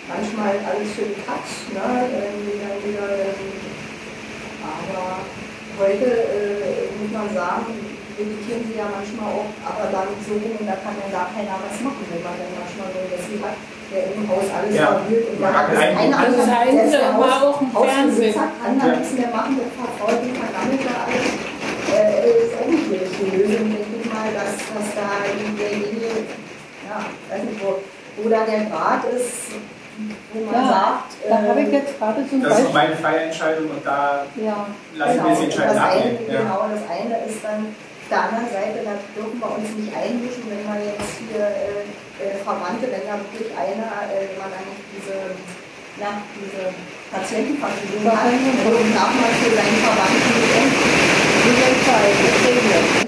[0.07, 1.82] Manchmal alles für die Katz, ne?
[1.82, 3.59] dann wieder, ähm,
[4.62, 5.18] aber
[5.82, 7.74] heute äh, muss man sagen,
[8.14, 11.59] vegetieren sie ja manchmal auch, aber damit so rum, und da kann ja gar keiner
[11.59, 13.59] was machen, wenn man dann manchmal so einen Wessel hat,
[13.93, 14.87] der im Haus alles Ja.
[14.99, 17.43] verwirrt und Man da hat hat einen keiner Das anders, heißt, selbst der war Haus-
[17.47, 18.34] auch im Fernsehen.
[18.34, 21.26] kann da nichts mehr machen, der vertraut, die vergammelt da alles.
[21.87, 25.09] Äh, ist auch nicht die richtige Lösung, denke ich mal, dass, dass da
[25.57, 26.26] derjenige,
[26.89, 26.99] ja,
[27.30, 27.78] weiß nicht, wo,
[28.22, 29.55] wo da der Grad ist,
[30.34, 32.74] wo man Ja, sagt, Da habe ich äh, jetzt gerade ein Das ist noch Beispiel.
[32.74, 34.66] meine freie Entscheidung und da Ja,
[34.97, 36.11] lassen wir jetzt die und Entscheidung das eine.
[36.26, 36.41] Ja.
[36.43, 37.61] Genau, das eine ist dann
[38.07, 41.83] auf der anderen Seite, da dürfen wir uns nicht einmischen, wenn man jetzt hier äh,
[42.23, 45.35] äh, Verwandte, wenn da wirklich einer, äh, wenn man dann nicht diese,
[45.99, 46.71] na, diese
[47.11, 50.23] Patientenverfügung hat, dann darf man für seinen Verwandten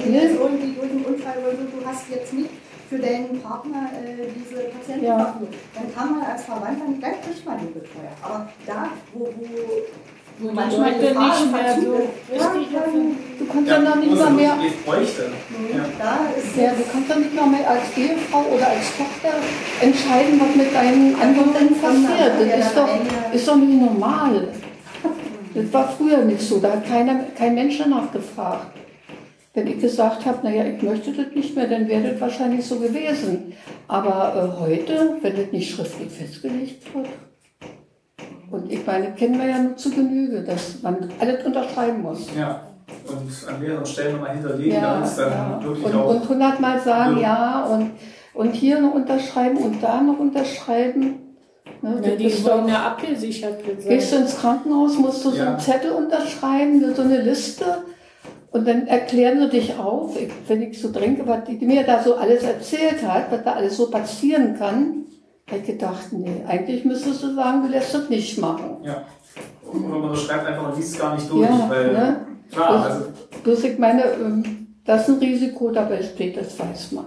[0.03, 2.51] Wenn jetzt irgendwie durch einen Unfall oder so, du hast jetzt nicht
[2.91, 7.63] für deinen Partner äh, diese Patientenverfügung, dann kann man als Verwandter nicht, dann kriegt man
[7.63, 8.19] die Betreuer.
[8.19, 9.47] Aber da, wo, wo
[10.41, 11.93] Wo manchmal Gefahr nicht mehr so
[12.33, 15.23] richtig dann, du kannst Ja, ja noch nicht mal mehr, bräuchte.
[15.75, 15.85] Ja.
[15.99, 19.35] da ist ja, du kannst doch nicht noch mehr als Ehefrau oder als Tochter
[19.81, 22.33] entscheiden, was mit deinen Angehörigen passiert.
[22.41, 22.89] Das ist doch,
[23.35, 24.49] ist doch nicht normal.
[25.55, 26.59] Das war früher nicht so.
[26.59, 28.77] Da hat keiner, kein Mensch danach gefragt.
[29.55, 32.77] Wenn ich gesagt habe, naja, ich möchte das nicht mehr, dann wäre das wahrscheinlich so
[32.77, 33.55] gewesen.
[33.89, 37.09] Aber äh, heute, wenn das nicht schriftlich festgelegt wird,
[38.51, 42.27] und ich meine, kennen wir ja nur zu Genüge, dass man alles unterschreiben muss.
[42.37, 42.63] ja.
[43.07, 45.61] Und an mehreren Stellen nochmal hinterlegen, damit es dann ja.
[45.63, 46.09] wirklich Und, auch.
[46.09, 47.23] und hundertmal sagen Ja.
[47.23, 47.91] ja und,
[48.33, 51.15] und hier noch unterschreiben und da noch unterschreiben.
[51.83, 54.13] Ne, Ja, die ist wollen doch, ja abgesichert gehst gesagt.
[54.13, 55.49] du ins Krankenhaus, musst du so Ja.
[55.51, 57.65] einen Zettel unterschreiben, so eine Liste.
[58.53, 62.03] Und dann erklären sie dich auf, ich, wenn ich so denke, was die mir da
[62.03, 64.98] so alles erzählt hat, was da alles so passieren kann,
[65.57, 68.77] ich gedacht, nee, eigentlich müsstest du sagen, du lässt das nicht machen.
[68.83, 69.03] Ja.
[69.73, 71.49] Wenn man das schreibt, einfach und liest es gar nicht durch.
[71.49, 72.27] Ja, weil, ne?
[72.53, 73.07] Klar, also
[73.45, 77.05] Bloß ich meine, ähm, das ist ein Risiko dabei steht, das weiß man.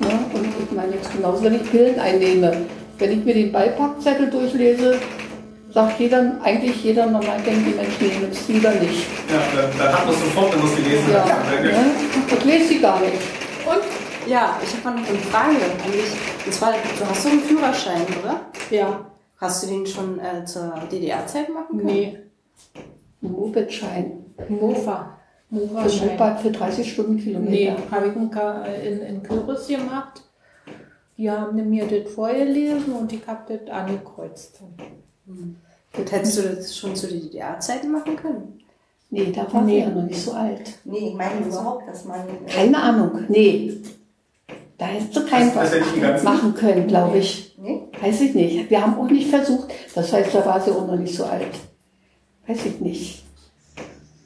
[0.00, 0.08] Ne?
[0.34, 2.52] Und ich meine jetzt genauso, wenn ich Pillen einnehme,
[2.98, 4.96] wenn ich mir den Beipackzettel durchlese,
[5.74, 9.06] sagt jeder, eigentlich jeder normal denkende Mensch, nee, nimm's lieber nicht.
[9.28, 11.62] ja, dann, dann hat man es sofort, wenn man es gelesen Ja, hat.
[11.62, 11.70] ne?
[12.38, 13.12] Ich lese sie gar nicht.
[14.28, 16.12] Ja, ich habe noch eine Frage an dich.
[16.46, 18.40] Und zwar, du hast so einen Führerschein, oder?
[18.70, 19.04] Ja,
[19.40, 21.86] Hast du den schon äh, zur DDR-Zeit machen können?
[21.86, 22.18] nee,
[23.22, 24.24] Ein Mopedschein.
[24.48, 25.16] Mofa.
[25.48, 26.16] Für Mofa-Schein.
[26.18, 27.76] Moped für 30 Nee, Stundenkilometer.
[27.90, 30.22] habe ich in, in, Kürbis gemacht.
[31.16, 34.60] Die haben mir das vorgelesen und ich habe das angekreuzt.
[35.26, 38.60] Und hättest du das schon zu DDR-Zeiten machen können?
[39.10, 39.80] Nee, da war Nee.
[39.80, 40.78] ja noch nicht so alt.
[40.84, 42.20] Nee, ich meine überhaupt, dass man.
[42.46, 43.78] Keine Ahnung, nee.
[44.78, 47.56] Da hättest du kein Das- was ganzen- machen können, glaube ich.
[47.60, 47.80] Nee?
[48.00, 48.70] Weiß ich nicht.
[48.70, 49.68] Wir haben auch nicht versucht.
[49.94, 51.48] Das heißt, da war sie auch noch nicht so alt.
[52.46, 53.24] Weiß ich nicht.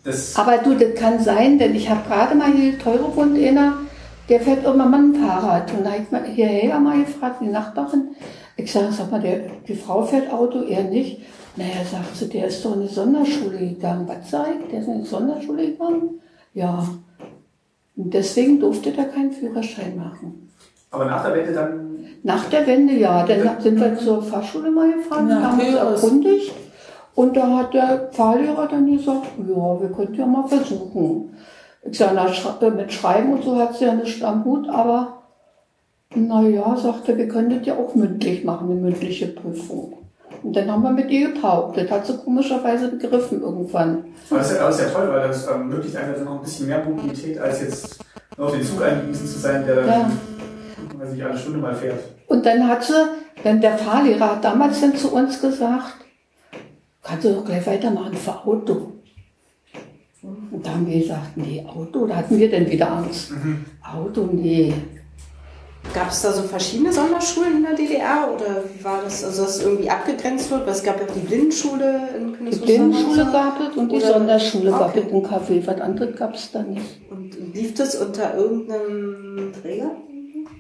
[0.05, 3.79] Das, Aber du, das kann sein, denn ich habe gerade mal hier teure wohnt einer,
[4.29, 5.73] der fährt immer mal ein Fahrrad.
[5.73, 8.09] Und da habe ich mal hierher mal gefragt, die Nachbarin.
[8.57, 11.21] Ich sage, sag mal, der, die Frau fährt Auto, er nicht.
[11.57, 14.07] Naja, sagt sie, der ist doch in eine Sonderschule gegangen.
[14.09, 14.71] Was sag ich?
[14.71, 16.21] Der ist in eine Sonderschule gegangen?
[16.55, 16.87] Ja.
[17.97, 20.51] Und deswegen durfte der keinen Führerschein machen.
[20.91, 22.07] aber nach der Wende dann.
[22.23, 23.25] Nach der Wende, ja.
[23.25, 26.53] Dann sind wir zur Fahrschule mal gefahren, Na, haben uns erkundigt.
[27.15, 31.35] Und da hat der Fahrlehrer dann gesagt, ja, wir könnten ja mal versuchen.
[31.85, 35.23] Ich sage, na, äh, mit Schreiben und so hat sie ja nicht am Hut, aber
[36.15, 39.95] naja, sagte, wir können das ja auch mündlich machen, eine mündliche Prüfung.
[40.43, 41.77] Und dann haben wir mit ihr gepaukt.
[41.77, 44.05] Das hat sie komischerweise begriffen irgendwann.
[44.31, 46.43] Aber das ist ja, das ist ja toll, weil das ähm, ermöglicht einfach noch ein
[46.43, 47.99] bisschen mehr Mobilität, als jetzt
[48.37, 50.11] nur auf den Zug angewiesen zu sein, der dann, Ja.
[50.99, 52.01] weiß ich, alle Stunde mal fährt.
[52.27, 52.95] Und dann hat sie,
[53.45, 55.95] Denn der Fahrlehrer hat damals dann zu uns gesagt,
[57.03, 58.93] kannst du doch gleich weitermachen für Auto.
[60.23, 63.33] Und da haben wir gesagt, nee, Auto, da hatten wir dann wieder Angst.
[63.83, 64.73] Auto, nee.
[65.95, 69.63] Gab es da so verschiedene Sonderschulen in der DDR oder wie war das, also dass
[69.63, 70.65] irgendwie abgegrenzt wird?
[70.65, 72.65] Weil es gab ja die Blindenschule in Die Königswuster.
[72.67, 75.03] Blindenschule gab es und die Oder- Sonderschule gab Okay.
[75.07, 75.63] es in Kaffee.
[75.67, 76.83] Was anderes gab es da nicht.
[77.11, 79.91] Und lief das unter irgendeinem Träger?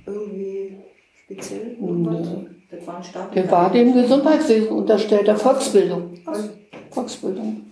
[0.06, 0.76] Irgendwie
[1.24, 1.76] speziell?
[1.80, 2.46] Nee.
[2.70, 3.34] Das war ein Staat.
[3.34, 6.10] Der war dem Gesundheitswesen unterstellt, der Volksbildung.
[6.90, 7.62] Volksbildung.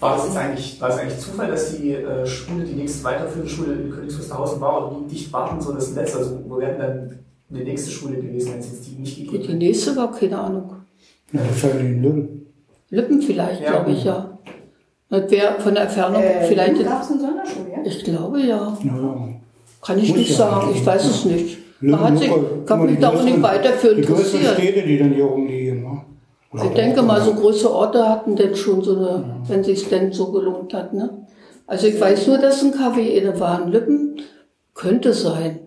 [0.00, 3.48] War das jetzt eigentlich, war es eigentlich Zufall, dass die äh, Schule, die nächste weiterführende
[3.50, 6.14] Schule in Königs Wusterhausen war und wie dicht war denn so das Netz?
[6.14, 7.18] Also wo wäre denn dann
[7.50, 9.54] die nächste Schule gewesen, wenn es jetzt die nicht Die gegeben hätte?
[9.56, 10.72] nächste war keine Ahnung.
[11.32, 12.46] Ja, wahrscheinlich in Lübben.
[12.90, 13.70] Lippen vielleicht, Ja.
[13.72, 14.38] glaube ich, ja.
[15.10, 16.84] Das wäre von der Entfernung Äh, vielleicht.
[16.84, 17.78] gab es eine Sonderschule, ja?
[17.84, 18.78] Ich glaube ja.
[18.84, 19.28] Ja.
[19.82, 21.58] Kann ich Muss nicht ja sagen, ich weiß es nicht.
[21.80, 24.54] Lübben, Man hat sich, immer mich die da auch nicht größeren- weiter für Die interessiert.
[24.54, 25.82] Städte, die dann hier rumliegen.
[25.82, 26.00] Ne?
[26.52, 27.40] Oder Ich denke mal, so Orte.
[27.42, 31.26] große Orte hatten denn schon so eine, wenn sich's denn so gelohnt hat, ne?
[31.66, 33.62] Also ich weiß nur, dass ein KW war.
[33.62, 34.22] In Lippen
[34.74, 35.60] könnte sein.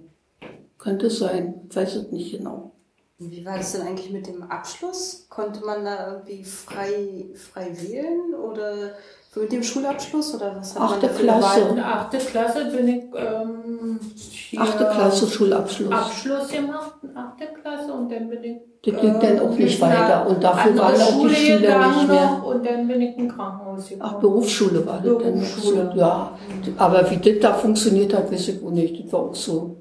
[0.79, 1.61] Könnte sein.
[1.69, 2.71] Ich weiß es nicht genau.
[3.19, 5.27] Wie war das denn eigentlich mit dem Abschluss?
[5.29, 8.93] Konnte man da irgendwie frei, frei wählen oder
[9.39, 11.61] mit dem Schulabschluss oder was hat Achte Klasse.
[11.69, 15.91] In der achte Klasse bin ich ähm, hier Achte Klasse Schulabschluss.
[15.91, 20.27] Abschluss gemacht, in achte Klasse und dann bin ich Das ging dann auch nicht weiter.
[20.27, 22.25] Und dafür waren auch die Schule Schüler nicht mehr.
[22.25, 24.11] noch Und dann bin ich im Krankenhaus gekommen.
[24.13, 25.71] Ach, Berufsschule war das dann noch so.
[25.71, 25.93] Berufsschule.
[25.95, 26.32] Ja.
[26.77, 29.05] Aber wie das da funktioniert hat, weiß ich auch nicht.
[29.05, 29.77] Das war auch so.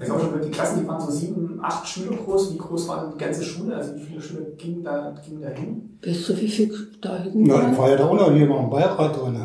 [0.00, 2.54] Ich auch schon, die Klassen, die waren so sieben, acht Schüler groß.
[2.54, 3.74] Wie groß war denn die ganze Schule?
[3.74, 5.98] Also wie viele Schüler gingen da, gingen da hin?
[6.04, 7.78] Weißt du, wie viel da hinten Ja, ich waren?
[7.78, 9.40] war ja da auch noch hier noch im Beirat drin.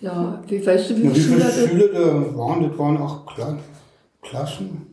[0.00, 2.62] Ja, wie weißt du, wie Ja, wie viele viele Schüler da waren?
[2.68, 3.58] Das waren acht Kla
[4.22, 4.86] Klassen.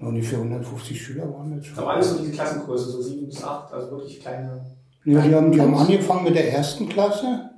[0.00, 1.78] Ungefähr 150 Schüler waren das schon.
[1.78, 4.60] Aber alles so diese Klassengröße, so sieben bis acht, also wirklich kleine.
[5.04, 7.50] Ja, die haben, die haben angefangen mit der ersten Klasse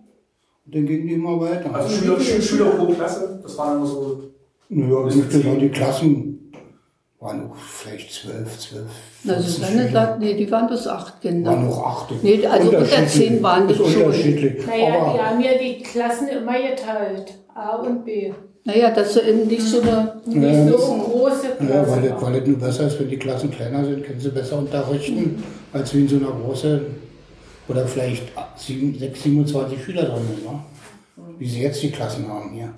[0.67, 1.75] und dann gingen die immer weiter.
[1.75, 4.23] Also Schüler, Schüler, Schüler pro Klasse, das waren immer so.
[4.69, 6.53] Ja, ich möchte sagen, die Klassen
[7.21, 8.85] waren auch vielleicht zwölf, zwölf.
[9.27, 10.17] Also 15 Susanne Schüler.
[10.21, 11.51] nee, die waren bis acht Kinder.
[11.53, 12.23] Waren noch acht.
[12.23, 14.03] Nee, also unter zehn waren das Ist schon.
[14.05, 14.67] unterschiedlich.
[14.67, 17.35] Naja, Aber die haben ja die Klassen immer geteilt.
[17.55, 18.33] A und B.
[18.65, 20.21] Naja, dass sie eben nicht so eine.
[20.27, 20.69] Nicht Ja.
[20.69, 21.69] so große Klassen.
[21.69, 24.29] Ja, weil das, weil das nur besser ist, wenn die Klassen kleiner sind, können sie
[24.31, 25.43] besser unterrichten,
[25.73, 26.81] als wie in so einer großen,
[27.69, 28.25] oder vielleicht
[28.57, 30.59] 7, 6, 27 Schüler drin sind, ne?
[31.39, 32.69] wie sie jetzt die Klassen haben hier.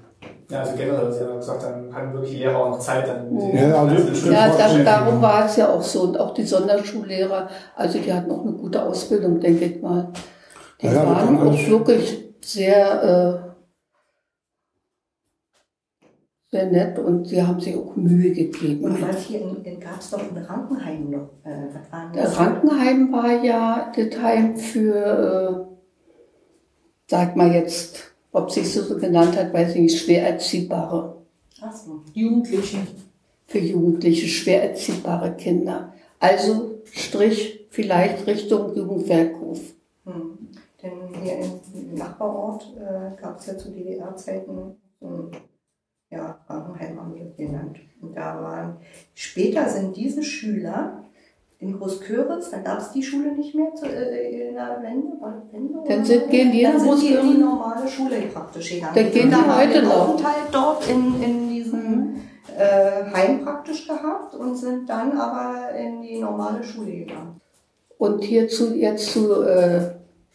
[0.51, 3.83] Ja, also generell, sie haben gesagt, dann hatten wirklich Lehrer auch noch Zeit, dann Ja,
[3.83, 6.03] also- Ja, das, darum war es ja auch so.
[6.05, 10.11] Und auch die Sonderschullehrer, also die hatten auch eine gute Ausbildung, denke ich mal.
[10.81, 13.49] Die Ja, waren auch wirklich sehr, äh,
[16.51, 18.85] sehr nett und sie haben sich auch Mühe gegeben.
[18.85, 21.29] Und was hier in, in gab es doch ein Rankenheim noch.
[21.45, 22.39] Äh, was waren Der das?
[22.39, 25.77] Rankenheim war ja das Heim für, äh,
[27.07, 31.17] sag mal jetzt, ob sich so genannt hat, weiß ich nicht, schwer erziehbare.
[31.61, 32.03] Ach so.
[32.15, 32.87] Jugendlichen.
[33.47, 35.93] für Jugendliche, schwer erziehbare Kinder.
[36.21, 39.61] Also Strich vielleicht Richtung Jugendwerkhof.
[40.05, 40.39] Hm.
[40.83, 45.31] Denn hier im Nachbarort äh, gab es ja zu DDR-Zeiten so ein
[46.11, 47.79] ja, Krankenheim haben wir genannt.
[48.01, 48.77] Und da waren,
[49.15, 51.05] später sind diese Schüler
[51.61, 55.09] in Großköritz, da gab es die Schule nicht mehr zu, äh, in der Wende,
[55.51, 58.95] Wende Dann oder sind- gehen die Dann sind die in die normale Schule praktisch gegangen.
[58.95, 60.09] Dann gehen die haben heute den noch.
[60.11, 62.15] Aufenthalt dort in, in diesem
[62.57, 67.41] äh, Heim praktisch gehabt und sind dann aber in die normale Schule gegangen.
[67.99, 69.81] Und hierzu jetzt zu, äh,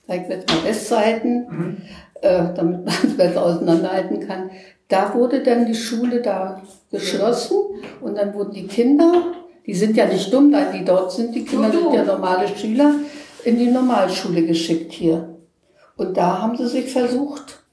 [0.08, 1.82] sag ich jetzt mal Westseiten,
[2.22, 4.50] äh, damit man es besser auseinanderhalten kann.
[4.90, 6.62] Da wurde dann die Schule da
[6.92, 7.58] geschlossen
[8.02, 9.24] und dann wurden die Kinder,
[9.66, 12.96] die sind ja nicht dumm, da die dort sind, die Kinder sind ja normale Schüler,
[13.46, 15.38] in die Normalschule geschickt hier.
[15.96, 17.64] Und da haben sie sich versucht,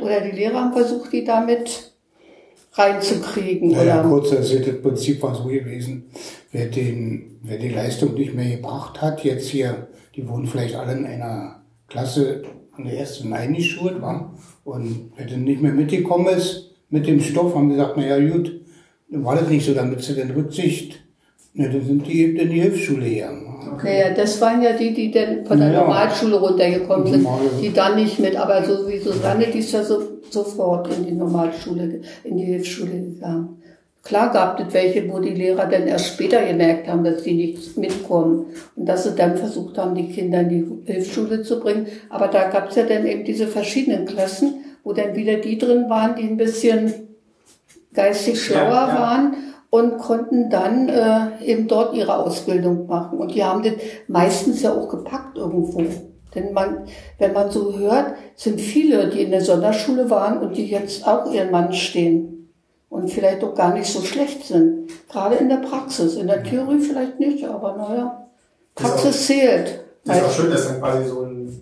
[0.00, 1.92] oder die Lehrer haben versucht, die damit
[2.72, 3.70] reinzukriegen.
[3.70, 6.10] Naja, oder kurz, das das Prinzip war so gewesen,
[6.50, 10.92] wer, den, wer die Leistung nicht mehr gebracht hat, jetzt hier, die wurden vielleicht alle
[10.92, 12.42] in einer Klasse
[12.72, 14.34] an der ersten eingeschult, war
[14.64, 18.61] und wer dann nicht mehr mitgekommen ist mit dem Stoff, haben gesagt, naja gut,
[19.12, 21.00] war das nicht so, damit sie dann Rücksicht,
[21.54, 23.46] ne, dann sind die eben in die Hilfsschule gegangen.
[23.46, 23.80] wa?
[23.82, 25.80] Naja, das waren ja die, die dann von der Ja.
[25.80, 27.26] Normalschule runtergekommen sind,
[27.60, 31.12] die dann nicht mit, aber so wie Susanne, die ist ja so, sofort in die
[31.12, 33.58] Normalschule, in die Hilfsschule gegangen.
[34.02, 37.78] Klar gab es welche, wo die Lehrer dann erst später gemerkt haben, dass die nicht
[37.78, 41.86] mitkommen und dass sie dann versucht haben, die Kinder in die Hilfsschule zu bringen.
[42.10, 45.84] Aber da gab es ja dann eben diese verschiedenen Klassen, wo dann wieder die drin
[45.88, 46.92] waren, die ein bisschen
[47.94, 49.00] geistig schlauer Ja, ja.
[49.00, 49.36] waren
[49.70, 53.18] und konnten dann äh, eben dort ihre Ausbildung machen.
[53.18, 53.74] Und die haben das
[54.08, 55.82] meistens ja auch gepackt irgendwo.
[56.34, 56.84] Denn man,
[57.18, 61.30] wenn man so hört, sind viele, die in der Sonderschule waren und die jetzt auch
[61.32, 62.50] ihren Mann stehen
[62.88, 64.90] und vielleicht auch gar nicht so schlecht sind.
[65.10, 66.16] Gerade in der Praxis.
[66.16, 68.26] In der Theorie vielleicht nicht, aber naja,
[68.74, 69.84] Das Praxis zählt.
[70.04, 71.60] Das ist auch schön, dass dann quasi so ein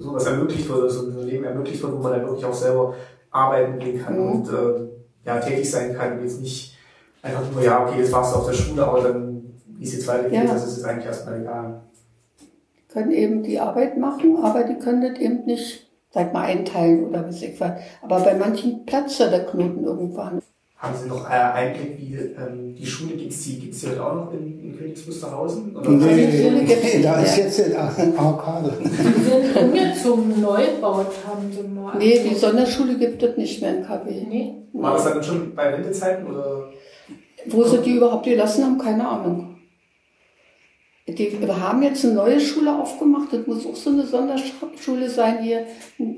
[0.00, 2.94] so was ermöglicht wird, so ein Leben ermöglicht wird, wo man dann wirklich auch selber
[3.32, 4.32] arbeiten gehen kann Mhm.
[4.32, 4.88] und äh,
[5.28, 6.76] ja, tätig sein kann und jetzt nicht
[7.22, 10.08] einfach nur, ja, okay, jetzt warst du auf der Schule, aber dann, wie es jetzt
[10.08, 10.44] weitergeht, Ja.
[10.44, 11.80] das ist jetzt eigentlich erstmal egal.
[12.88, 17.26] können eben die Arbeit machen, aber die können das eben nicht, sag mal, einteilen oder
[17.28, 17.72] was ich was.
[18.00, 20.40] Aber bei manchen platzt der Knoten irgendwann.
[20.78, 24.14] Haben Sie noch äh, Einblick, wie ähm, die Schule gibt's die, gibt's die heute auch
[24.14, 25.74] noch in, in Königs Wusterhausen?
[25.76, 28.72] Oder Nee, gibt's nee, da ist jetzt ein Arkade.
[28.80, 31.98] Die sind umgezogen, Neubau haben sie mal.
[31.98, 34.10] Nee, die Sonderschule gibt es nicht mehr in KW.
[34.28, 34.54] Nee.
[34.72, 36.68] war das dann schon bei Wendezeiten oder?
[37.46, 39.56] Wo sie die überhaupt gelassen haben, keine Ahnung.
[41.08, 45.42] Die, wir haben jetzt eine neue Schule aufgemacht, das muss auch so eine Sonderschule sein
[45.42, 45.66] hier.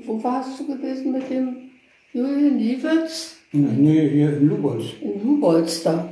[0.05, 1.71] Wo warst du gewesen mit dem
[2.13, 3.37] Julian Liewitz?
[3.53, 4.83] Nee, hier in Lubolz.
[5.01, 6.07] In Hubolz da.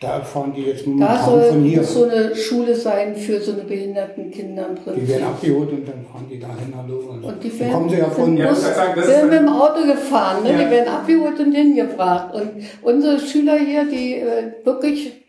[0.00, 1.78] Da fahren die jetzt Da momentan soll von hier.
[1.78, 5.08] muss so eine Schule sein für so eine behinderten Kinder im Die Prinzip.
[5.08, 7.24] werden abgeholt und dann fahren die dahin nach Lubolz.
[7.24, 8.36] Und die Dann werden- kommen sie ja von...
[8.36, 10.52] Ja, Bus, sagen, werden mit dem Auto gefahren, ne?
[10.52, 10.58] Ja.
[10.64, 12.34] die werden abgeholt und hingebracht.
[12.34, 12.50] Und
[12.82, 15.23] unsere Schüler hier, die äh, wirklich,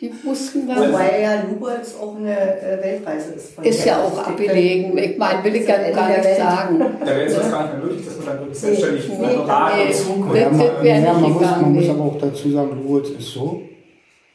[0.00, 3.54] die mussten dann, Wobei ja Lubolz auch eine äh, Weltreise ist.
[3.54, 4.98] Von ist ja auch Die abgelegen.
[4.98, 6.36] Ich meine, will ich gar, Ende gar nicht Welt.
[6.36, 6.78] sagen.
[7.00, 9.26] Da wäre jetzt das gar nicht mehr möglich, dass man dann wirklich selbstständig Nee, mit
[9.28, 9.84] nee, Rad nee.
[9.86, 13.62] und Zug Das- Ja, man, ja, muss, man aber auch dazu sagen, Lubolz ist so,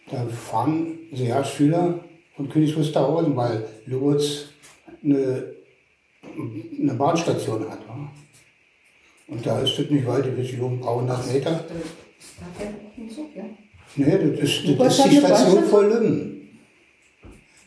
[0.09, 1.99] da fahren sehr Schüler
[2.35, 4.45] von Königs Wusterhausen, weil Lubolz
[5.03, 5.43] eine,
[6.81, 7.87] eine Bahnstation hat.
[7.87, 8.09] Wa?
[9.27, 11.51] Und da ist das nicht weit, das ist um 300 Meter.
[11.51, 13.43] Da fährt ein Zug, ja.
[13.95, 16.37] Nee, das ist, das ist hat die Station vor Lübben.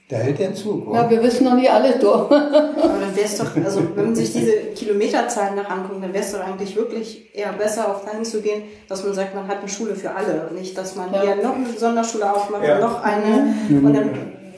[0.09, 0.87] Da hält der Zug.
[0.87, 0.91] wa?
[1.03, 2.31] Na, wir wissen noch nicht alles durch.
[2.31, 6.22] Aber dann wäre es doch, also wenn man sich diese Kilometerzahlen nach anguckt, dann wäre
[6.22, 9.61] es doch eigentlich wirklich eher besser, auch dahin zu gehen, dass man sagt, man hat
[9.61, 10.47] eine Schule für alle.
[10.51, 11.22] Und nicht, dass man Ja.
[11.22, 12.75] hier noch eine Sonderschule aufmacht Ja.
[12.75, 13.55] und noch eine.
[13.68, 13.85] Mhm.
[13.87, 14.11] Und dann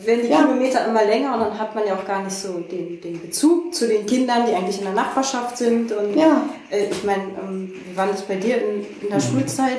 [0.04, 0.42] werden die Ja.
[0.42, 3.72] Kilometer immer länger und dann hat man ja auch gar nicht so den, den Bezug
[3.72, 5.92] zu den Kindern, die eigentlich in der Nachbarschaft sind.
[5.92, 6.42] Und Ja.
[6.70, 9.78] äh, ich meine, ähm, wie war das bei dir in, in der Schulzeit?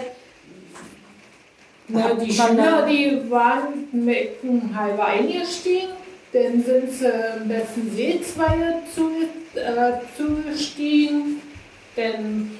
[1.90, 3.88] Na, die Schüler, die waren
[4.76, 5.90] halben eingestiegen,
[6.34, 7.06] dann sind sie
[7.42, 9.10] im besten Seezweige zu,
[9.58, 11.42] äh, zugestiegen,
[11.96, 12.52] dann,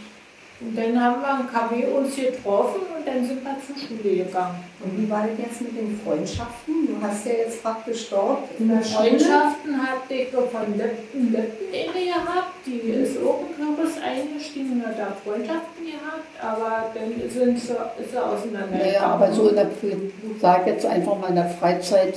[0.60, 4.64] und dann haben wir im KW uns getroffen und dann sind wir zur Schule gegangen.
[4.84, 6.88] Und wie war das jetzt mit den Freundschaften?
[6.88, 9.10] Du hast ja jetzt praktisch dort in der Schule.
[9.10, 14.88] Freundschaften hatte ich von Lippen, Lippen inne gehabt, die ist auch im Kürbis eingestiegen und
[14.88, 18.94] hat da Freundschaften gehabt, aber dann sind sie, ist sie auseinandergegangen.
[18.94, 22.16] Naja, aber so in der, ich sag jetzt einfach mal in der Freizeit,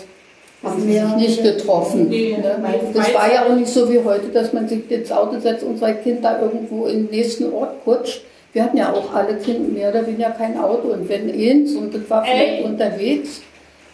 [0.63, 2.09] haben sie sich nicht getroffen.
[2.09, 2.59] Nee, ne?
[2.95, 5.79] Das war ja auch nicht so wie heute, dass man sich ins Auto setzt und
[5.79, 8.23] sein Kind da irgendwo in den nächsten Ort kutscht.
[8.53, 11.95] Wir hatten ja auch alle Kinder mehr oder weniger kein Auto und wenn eins und
[11.95, 12.65] das war vielleicht Ey.
[12.65, 13.43] unterwegs.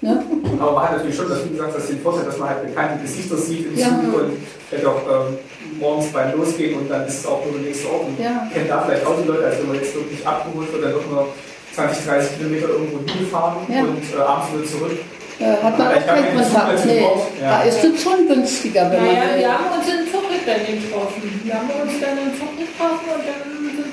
[0.01, 0.23] Ne?
[0.61, 3.03] Aber man hat natürlich schon, dass, wie gesagt, das den Vorteil, dass man halt bekannte
[3.03, 3.87] Gesichter sieht im Ja.
[3.89, 4.33] Zug und
[4.69, 5.39] vielleicht auch ähm,
[5.81, 8.47] morgens beim Losgehen und dann ist es auch nur der nächste Ort und Ja.
[8.53, 11.07] kennt da vielleicht auch die Leute, als wenn man jetzt wirklich abgeholt wird, dann doch
[11.11, 11.29] nur
[11.75, 13.81] 20, 30 Kilometer irgendwo hingefahren Ja.
[13.81, 14.97] und äh, abends wieder zurück.
[15.39, 16.87] Äh, hat man Aber auch keinen Zug Kontakt.
[16.87, 17.01] Nee.
[17.41, 17.51] Ja.
[17.51, 19.39] Da ist es schon günstiger, wenn Naja, man.
[19.39, 21.41] wir haben uns in Zucke dann getroffen.
[21.45, 23.41] Wir haben uns dann in Zucke getroffen und dann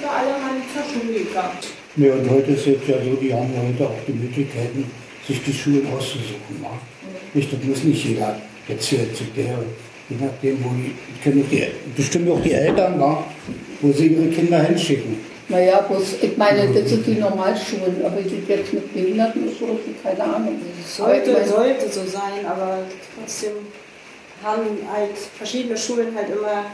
[0.04, 1.58] sind wir alle mal zur Schule gegangen.
[1.96, 4.92] Nee, und heute ist es ja so, die haben ja heute auch die Möglichkeiten,
[5.26, 6.62] sich die Schulen auszusuchen.
[6.62, 6.78] wa?
[7.34, 8.36] Nicht, das muss nicht jeder
[8.68, 9.60] jetzt hier zu der,
[10.10, 10.94] je nachdem, wo die,
[11.24, 13.24] können auch die, bestimmt auch die Eltern, wa?
[13.82, 15.18] wo sie ihre Kinder hinschicken.
[15.50, 19.78] Naja, bloß, ich meine, das sind die Normalschulen, aber die jetzt mit Behinderten ist so,
[20.02, 20.56] keine Ahnung.
[20.86, 22.80] Sollte, meine, sollte so sein, aber
[23.16, 23.52] trotzdem
[24.42, 26.66] haben halt verschiedene Schulen halt immer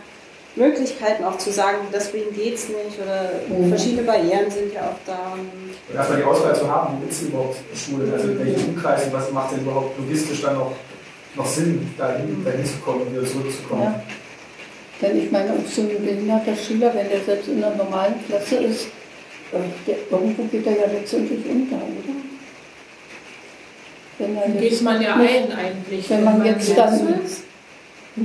[0.55, 3.69] Möglichkeiten auch zu sagen, deswegen geht's nicht oder Mhm.
[3.69, 5.33] verschiedene Barrieren sind ja auch da.
[5.33, 9.31] Und erstmal die Auswahl zu haben, wo ist überhaupt Schule, also in welchen Umkreisen, was
[9.31, 10.71] macht denn überhaupt logistisch dann noch,
[11.35, 13.83] noch Sinn, dahin, dahin zu kommen und wieder zurückzukommen.
[13.83, 14.01] Ja.
[15.01, 18.87] Denn ich meine, so ein behinderter Schüler, wenn der selbst in einer normalen Klasse ist,
[19.53, 22.15] äh, der, irgendwo geht er ja letztendlich unter, oder?
[24.17, 26.09] Wenn er geht man ja nicht- ein eigentlich.
[26.09, 27.43] Wenn man jetzt dann- ist.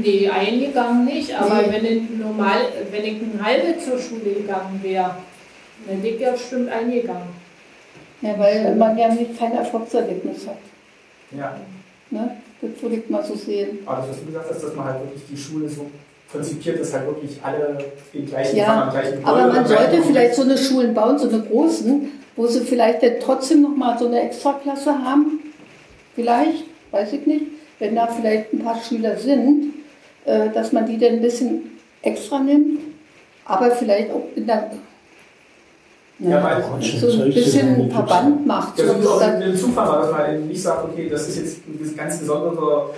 [0.03, 1.72] Nee, eingegangen nicht, aber Nee.
[1.72, 2.57] wenn ich normal,
[2.90, 5.16] wenn ich eine halbe zur Schule gegangen wäre,
[5.86, 7.28] dann wäre ich ja bestimmt eingegangen.
[8.22, 10.57] Ja, weil man ja nicht kein Erfolgserlebnis hat.
[11.38, 11.57] Ja.
[12.11, 12.36] Ne?
[12.61, 13.80] Das würde ich mal so sehen.
[13.84, 15.90] Aber das, was du gesagt hast, dass man halt wirklich die Schule so
[16.32, 17.78] konzipiert, dass halt wirklich alle
[18.12, 20.95] den gleichen Ja, am gleichen Aber Gebäude man am gleichen sollte vielleicht so eine Schulen
[20.95, 25.40] bauen, so eine großen, wo sie vielleicht dann trotzdem nochmal so eine Extraklasse haben.
[26.14, 27.47] Vielleicht, weiß ich nicht,
[27.78, 29.74] wenn da vielleicht ein paar Schüler sind,
[30.25, 32.81] äh, dass man die dann ein bisschen extra nimmt,
[33.45, 34.70] aber vielleicht auch in der
[36.20, 38.79] Ja, weil- so ein bisschen Verband macht.
[38.79, 41.09] Ja, So, wie auch dass- in dem Zufall war, dass man eben nicht sagt, okay,
[41.11, 42.91] das ist jetzt ein ganz gesonderter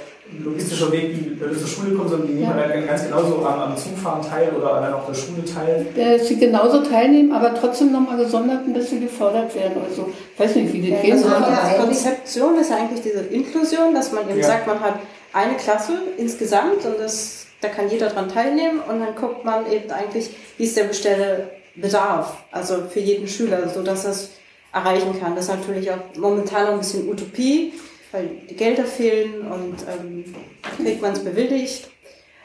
[0.45, 2.67] logistischer Weg, wie Leute zur Schule kommen, sondern die nehmen Ja.
[2.69, 5.87] dann ganz genauso am, am Zugfahren teil oder dann auch der Schule teil.
[5.97, 10.09] äh, sie genauso teilnehmen, aber trotzdem nochmal gesondert ein bisschen gefördert werden oder so.
[10.35, 11.33] Ich weiß nicht, wie das gehen Also soll.
[11.41, 14.47] ja, die eigentlich- Konzeption ist ja eigentlich diese Inklusion, dass man eben Ja.
[14.47, 14.95] sagt, man hat
[15.37, 19.91] eine Klasse insgesamt und das, da kann jeder dran teilnehmen und dann guckt man eben
[19.91, 24.31] eigentlich, wie ist der bestelle Bedarf, also für jeden Schüler, so dass er es
[24.73, 25.37] erreichen kann.
[25.37, 27.75] Das ist natürlich auch momentan noch ein bisschen Utopie,
[28.13, 30.35] weil die Gelder fehlen und ähm,
[30.79, 31.91] kriegt man es bewilligt.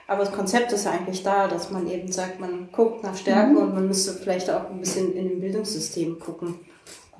[0.08, 3.56] Aber das Konzept ist ja eigentlich da, dass man eben sagt, man guckt nach Stärken
[3.56, 6.60] und man müsste vielleicht auch ein bisschen in dem Bildungssystem gucken.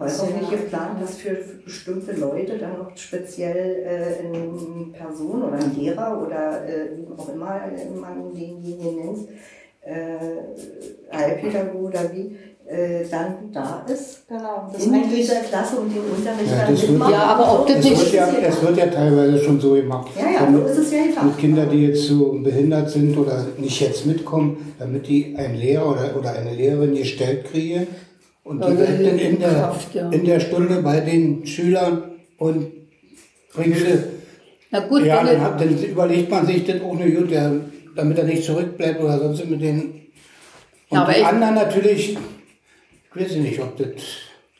[0.02, 5.44] Aber ist ja nicht geplant, dass für bestimmte Leute dann noch speziell äh, eine Person
[5.44, 7.62] oder ein Lehrer oder äh, wie auch immer
[8.02, 9.28] man denjenigen nennt,
[9.84, 12.36] äh, Heilpädagoge oder wie,
[12.68, 16.88] äh, dann da ist Genau, das in dieser Klasse und den Unterricht Ja, dann das
[16.88, 17.12] wird-.
[17.12, 20.10] Ja, aber ob das Es nicht- wird, ja, es wird ja teilweise schon so gemacht.
[20.20, 21.26] Ja, ja, so ist es ja gedacht.
[21.26, 25.92] Mit Kindern, die jetzt so behindert sind oder nicht jetzt mitkommen, damit die einen Lehrer
[25.92, 27.86] oder, oder eine Lehrerin gestellt kriegen
[28.44, 30.10] und die dann in der, Kraft, ja.
[30.10, 32.04] in der Stunde bei den Schülern
[32.38, 32.68] und
[33.54, 34.00] bringt sie.
[34.72, 37.32] Na gut, Ja, dann, hat, dann überlegt man sich das auch nur gut,
[37.96, 39.82] damit er nicht zurückbleibt oder sonst mit den.
[40.90, 42.18] Und Ja, aber die ich- anderen natürlich,
[43.14, 43.88] ich weiß nicht, ob das.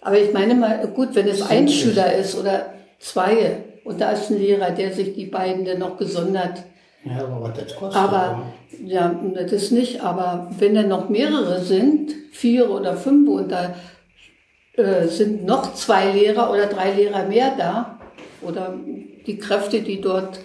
[0.02, 1.68] Aber ich meine mal, gut, wenn es ein.
[1.70, 5.98] Schüler ist oder zwei und da ist ein Lehrer, der sich die beiden dann noch
[5.98, 6.64] gesondert.
[7.04, 8.02] Ja, aber was das kostet.
[8.02, 8.44] Aber,
[8.84, 9.16] ja,
[9.50, 13.76] das nicht, aber wenn dann noch mehrere sind, vier oder fünf und da
[14.74, 18.00] äh, sind noch zwei Lehrer oder drei Lehrer mehr da
[18.42, 18.76] oder
[19.26, 20.40] die Kräfte, die dort,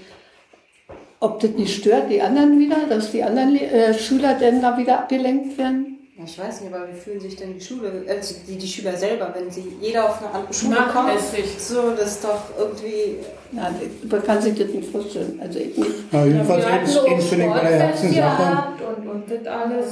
[1.21, 5.01] ob das nicht stört, die anderen wieder, dass die anderen äh, Schüler dann da wieder
[5.01, 5.99] abgelenkt werden?
[6.17, 8.97] Ja, ich weiß nicht, aber wie fühlen sich denn die Schule, also die, die Schüler
[8.97, 11.11] selber, wenn sie jeder auf eine andere Schule kommt?
[11.59, 13.19] So, das ist doch irgendwie.
[13.53, 13.75] Ja,
[14.11, 15.39] man kann sich das nicht vorstellen.
[15.41, 15.91] Also ich nicht.
[16.13, 18.43] Ja, jedenfalls hatten eins, so finde ich bei der Herzenssache.
[18.43, 19.87] gehabt Und, und das alles.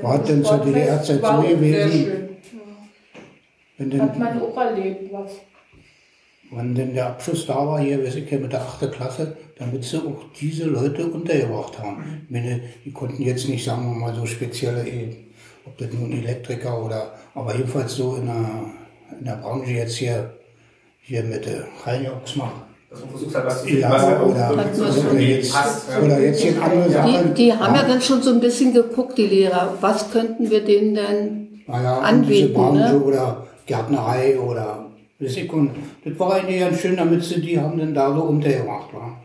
[0.00, 2.28] War denn zur DDR-Zeit so gewesen?
[3.78, 5.32] Wenn Hat denn, man auch erlebt, was.
[6.50, 8.92] wenn denn der Abschluss da war, hier, weiß ich ja, mit der 8.
[8.92, 12.26] Klasse, damit sie auch diese Leute untergebracht haben.
[12.28, 15.16] Meine, die konnten jetzt nicht, sagen wir mal, so spezielle, eh,
[15.64, 18.70] ob das nun Elektriker oder, aber jedenfalls so in der,
[19.18, 20.34] in der Branche jetzt hier,
[21.00, 22.71] hier mit der Reinjoks machen.
[22.92, 25.16] Dass man versucht hat, was zu finden, was Ja, halt auch oder, wirklich oder so
[25.16, 25.88] jetzt, passt.
[25.90, 26.04] ja.
[26.04, 27.34] oder jetzt hier andere Die, Sachen.
[27.34, 29.74] die haben ja dann schon so ein bisschen geguckt, die Lehrer.
[29.80, 33.00] Was könnten wir denen denn naja, anbieten, diese Branche ne?
[33.00, 34.86] oder Gärtnerei oder,
[35.52, 35.70] und
[36.04, 39.22] das war eigentlich ganz schön, damit sie die haben dann da so untergebracht, war.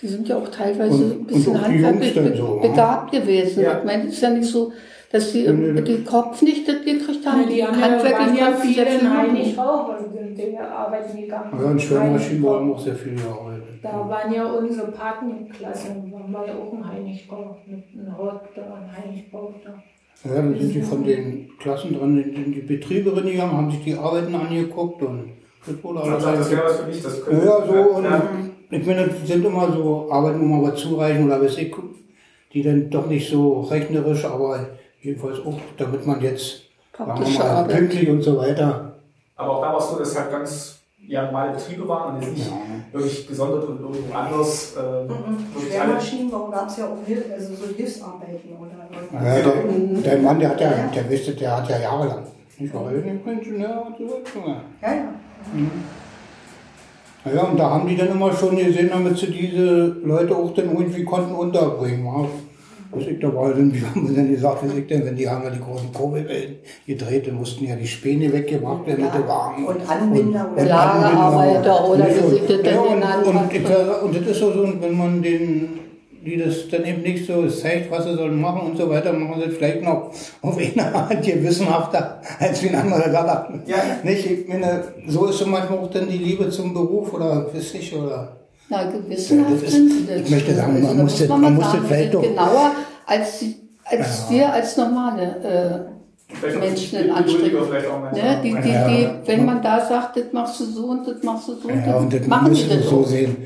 [0.00, 2.68] Die sind ja auch teilweise Und- ein bisschen die handwerklich be so, ne?
[2.68, 3.64] begabt gewesen.
[3.64, 3.78] Ja.
[3.78, 4.72] Ich meine, es ist ja nicht so,
[5.12, 5.80] dass die nee.
[5.82, 7.42] den Kopf nicht das gekriegt haben.
[7.42, 9.00] Ja, die haben ja, handwerklich waren ja konnten sie viele sehr
[10.30, 11.50] in in der Arbeiten gegangen.
[11.58, 12.74] Ja, und Schwimmermaschinen haben Heinigbau.
[12.74, 13.64] auch sehr viel gearbeitet.
[13.82, 18.62] Da waren ja unsere Patenklassen, waren wir ja auch ein Heinigbau, mit einem Hort da,
[18.74, 19.82] ein Heinigbau da.
[20.28, 23.94] Ja, dann sind die von den Klassen dran in die Betriebe reingegangen, haben sich die
[23.94, 25.30] Arbeiten angeguckt und
[25.66, 27.46] das wurde alles das wäre was für mich, das Ja, könnte.
[27.46, 28.22] ja, so, und ja.
[28.70, 31.74] ich meine, das sind immer so Arbeiten, wo man was zureichen oder weiß ich,
[32.52, 34.66] die dann doch nicht so rechnerisch, aber
[35.00, 36.64] jedenfalls auch, damit man jetzt,
[36.96, 38.89] sagen wir mal, pünktlich und so weiter.
[39.40, 40.76] Aber auch da war es so, dass halt ganz
[41.06, 42.54] ja, normale Betriebe waren und jetzt nicht Ja.
[42.92, 44.76] wirklich gesondert und irgendwo anders.
[44.76, 45.08] Äh, alle.
[45.68, 50.38] Schwermaschinen, warum gab es ja auch Hilf also so Hilfsarbeiten oder Ja, der, der Mann,
[50.38, 52.26] der hat ja, der wisste, der hat ja jahrelang.
[52.58, 54.60] Ich war Ingenieur und so weiter.
[54.82, 55.08] Ja, ja.
[57.24, 60.70] Naja, und da haben die dann immer schon gesehen, damit sie diese Leute auch dann
[60.70, 62.06] irgendwie konnten unterbringen.
[62.92, 65.28] Was ich da war, dann, wie haben wir denn gesagt, was ich denn, wenn die
[65.28, 69.20] haben ja die großen Kurbelwellen gedreht, dann mussten ja die Späne weggebracht werden mit Ja.
[69.20, 69.64] den Wagen.
[69.64, 73.64] Und Anbinder oder- Lagerarbeiter oder dann ja, und, und, ich,
[74.02, 75.68] und das ist so, so, wenn man den,
[76.26, 79.40] die das dann eben nicht so zeigt, was sie sollen machen und so weiter, machen
[79.40, 80.10] sie vielleicht noch
[80.42, 83.68] auf eine Art gewissenhafter, als wie ein anderer sagt.
[83.68, 83.76] Ja.
[84.02, 87.74] Nicht, ich meine, so ist so manchmal auch dann die Liebe zum Beruf oder weiß
[87.74, 88.36] ich, oder.
[88.70, 91.52] Na, gewissenhaft Ja, ist- sind ich möchte sagen, man da muss muss das- man man
[91.54, 92.72] mal muss das sagen, vielleicht die sind doch- genauer
[93.06, 93.44] als,
[93.84, 94.30] als Ja.
[94.30, 95.90] wir als normale
[96.42, 97.66] auch Menschen in Anstrengung.
[97.66, 98.12] Äh, manchmal.
[98.12, 98.40] ne?
[98.44, 98.88] die, die, Ja.
[98.88, 101.96] die, wenn man da sagt, das machst du so und das machst du so, Ja,
[101.96, 103.06] und das machen muss die man das so auch.
[103.06, 103.36] sehen.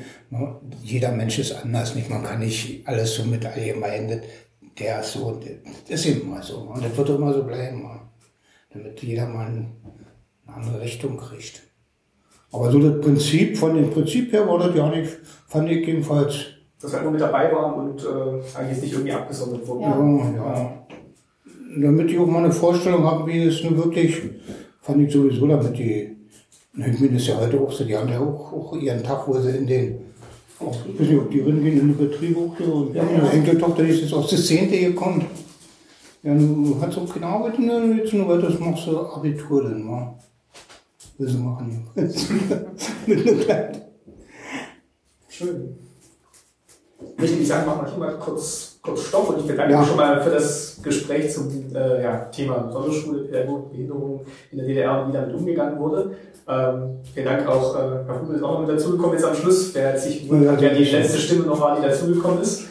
[0.83, 2.11] Jeder Mensch ist anders, nicht?
[2.11, 4.18] Man kann nicht alles so mit allgemein, das-
[4.79, 5.45] der ist so, und
[5.89, 6.57] das ist mal so.
[6.59, 7.83] Und das wird auch immer so bleiben.
[7.83, 8.01] ja.
[8.75, 9.68] Damit jeder mal eine
[10.47, 11.62] andere Richtung kriegt.
[12.55, 15.11] Aber so das Prinzip, von dem Prinzip her war das ja nicht,
[15.49, 16.35] fand ich jedenfalls.
[16.81, 20.37] Dass wir immer mit dabei waren und äh, eigentlich nicht irgendwie abgesondert wurden.
[20.37, 20.87] Ja, ja.
[21.77, 24.23] Damit ich auch mal eine Vorstellung habe, wie es nun wirklich,
[24.83, 26.17] fand ich sowieso damit die,
[26.77, 29.27] ich meine, das ist ja heute auch so, die haben ja auch, auch ihren Tag,
[29.27, 29.97] wo sie in den,
[30.61, 33.31] auch, ich weiß nicht, ob die reingehen in den Betrieb auch hier, und ja, meine
[33.33, 35.27] Enkeltochter die ist jetzt aus der Zehnte gekommen.
[36.23, 39.89] Ja, du hast auch keine Arbeit, ne, jetzt nur weiter, das machst du Abitur dann,
[39.89, 40.15] wa?
[41.17, 41.87] Will sie machen,
[43.07, 43.83] mit kleinen.
[45.29, 45.77] Schön.
[47.17, 49.81] Möchte ich sagen, machen wir hier mal kurz, kurz Stopp und ich bedanke Ja.
[49.81, 54.67] mich schon mal für das Gespräch zum äh, ja, Thema Sonderschule, Pädagogik, Behinderung in der
[54.67, 56.17] DDR und wie damit umgegangen wurde.
[56.49, 59.73] Ähm, vielen Dank auch, äh, Herr Hubel ist auch noch mit dazugekommen jetzt am Schluss,
[59.73, 62.65] der hat sich gewundert, wer die letzte Stimme noch war, die dazugekommen ist.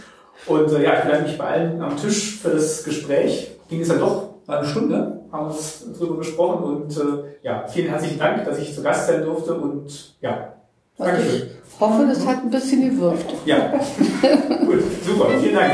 [0.47, 3.51] Und äh, ja, ich bedanke mich bei allen am Tisch für das Gespräch.
[3.69, 8.43] Ging es dann doch eine Stunde, uns drüber gesprochen und äh, ja, vielen herzlichen Dank,
[8.45, 10.53] dass ich zu Gast sein durfte und ja,
[10.97, 11.49] Also Dankeschön.
[11.67, 13.33] ich hoffe, das hat ein bisschen gewirkt.
[13.45, 13.69] Ja,
[14.65, 15.73] gut, super, vielen Dank.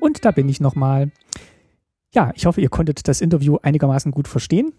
[0.00, 1.10] Und da bin ich nochmal.
[2.14, 4.72] Ja, ich hoffe, ihr konntet das Interview einigermaßen gut verstehen.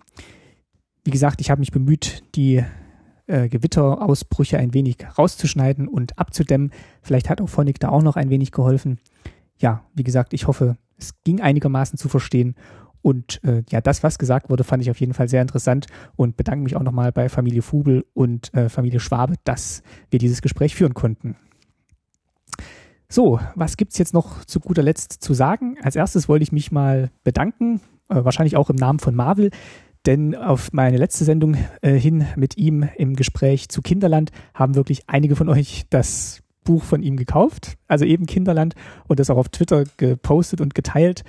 [1.03, 2.63] Wie gesagt, ich habe mich bemüht, die
[3.27, 6.71] äh, Gewitterausbrüche ein wenig rauszuschneiden und abzudämmen.
[7.01, 8.99] Vielleicht hat auch Phonic da auch noch ein wenig geholfen.
[9.57, 12.55] Ja, wie gesagt, ich hoffe, es ging einigermaßen zu verstehen.
[13.01, 16.37] Und äh, ja, das, was gesagt wurde, fand ich auf jeden Fall sehr interessant und
[16.37, 20.73] bedanke mich auch nochmal bei Familie Fubel und äh, Familie Schwabe, dass wir dieses Gespräch
[20.73, 21.35] führen konnten.
[23.09, 25.77] So, was gibt's jetzt noch zu guter Letzt zu sagen?
[25.83, 29.51] Als erstes wollte ich mich mal bedanken, äh, wahrscheinlich auch im Namen von Marvel,
[30.05, 35.03] denn auf meine letzte Sendung äh, hin mit ihm im Gespräch zu Kinderland haben wirklich
[35.07, 38.75] einige von euch das Buch von ihm gekauft, also eben Kinderland,
[39.07, 41.23] und das auch auf Twitter gepostet und geteilt.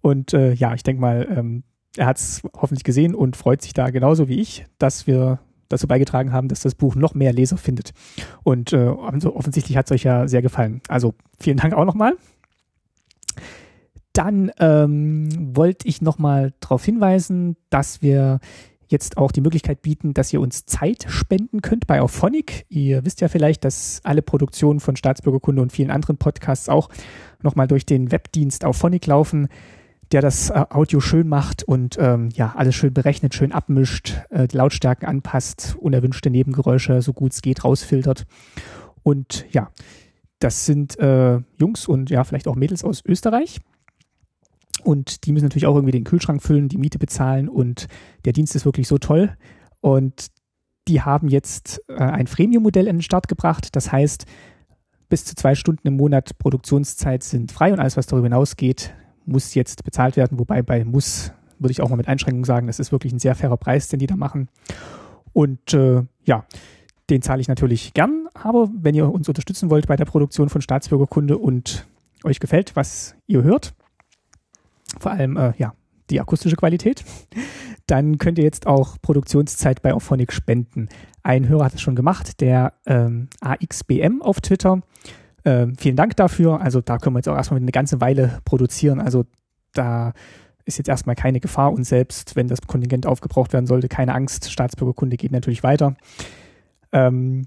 [0.00, 1.62] Und äh, ja, ich denke mal, ähm,
[1.96, 5.86] er hat es hoffentlich gesehen und freut sich da genauso wie ich, dass wir dazu
[5.86, 7.92] beigetragen haben, dass das Buch noch mehr Leser findet.
[8.42, 10.80] Und äh, also offensichtlich hat es euch ja sehr gefallen.
[10.88, 12.16] Also vielen Dank auch nochmal.
[14.18, 18.40] Dann ähm, wollte ich nochmal darauf hinweisen, dass wir
[18.88, 22.66] jetzt auch die Möglichkeit bieten, dass ihr uns Zeit spenden könnt bei Auphonic.
[22.68, 26.88] Ihr wisst ja vielleicht, dass alle Produktionen von Staatsbürgerkunde und vielen anderen Podcasts auch
[27.44, 29.46] nochmal durch den Webdienst Auphonic laufen,
[30.10, 34.48] der das äh, Audio schön macht und ähm, ja, alles schön berechnet, schön abmischt, äh,
[34.50, 38.26] Lautstärken anpasst, unerwünschte Nebengeräusche so gut es geht rausfiltert.
[39.04, 39.70] Und ja,
[40.40, 43.60] das sind äh, Jungs und ja, vielleicht auch Mädels aus Österreich.
[44.84, 47.88] Und die müssen natürlich auch irgendwie den Kühlschrank füllen, die Miete bezahlen und
[48.24, 49.34] der Dienst ist wirklich so toll.
[49.80, 50.28] Und
[50.86, 53.76] die haben jetzt äh, ein Freemium-Modell in den Start gebracht.
[53.76, 54.24] Das heißt,
[55.08, 59.54] bis zu zwei Stunden im Monat Produktionszeit sind frei und alles, was darüber hinausgeht, muss
[59.54, 60.38] jetzt bezahlt werden.
[60.38, 63.34] Wobei bei muss würde ich auch mal mit Einschränkungen sagen, das ist wirklich ein sehr
[63.34, 64.48] fairer Preis, den die da machen.
[65.32, 66.44] Und äh, ja,
[67.10, 68.28] den zahle ich natürlich gern.
[68.34, 71.86] Aber wenn ihr uns unterstützen wollt bei der Produktion von Staatsbürgerkunde und
[72.24, 73.74] euch gefällt, was ihr hört,
[74.98, 75.74] vor allem äh, ja
[76.10, 77.04] die akustische Qualität,
[77.86, 80.88] dann könnt ihr jetzt auch Produktionszeit bei Auphonic spenden.
[81.22, 84.80] Ein Hörer hat es schon gemacht, der ähm, AXBM auf Twitter.
[85.44, 86.60] Ähm, vielen Dank dafür.
[86.60, 89.00] Also da können wir jetzt auch erstmal eine ganze Weile produzieren.
[89.00, 89.24] Also
[89.72, 90.12] da
[90.64, 94.50] ist jetzt erstmal keine Gefahr und selbst wenn das Kontingent aufgebraucht werden sollte, keine Angst.
[94.50, 95.94] Staatsbürgerkunde geht natürlich weiter.
[96.92, 97.46] Ähm,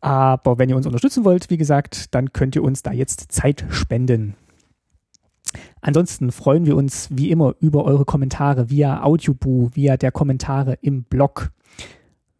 [0.00, 3.64] aber wenn ihr uns unterstützen wollt, wie gesagt, dann könnt ihr uns da jetzt Zeit
[3.70, 4.36] spenden.
[5.86, 11.02] Ansonsten freuen wir uns wie immer über eure Kommentare via Audioboo, via der Kommentare im
[11.04, 11.50] Blog.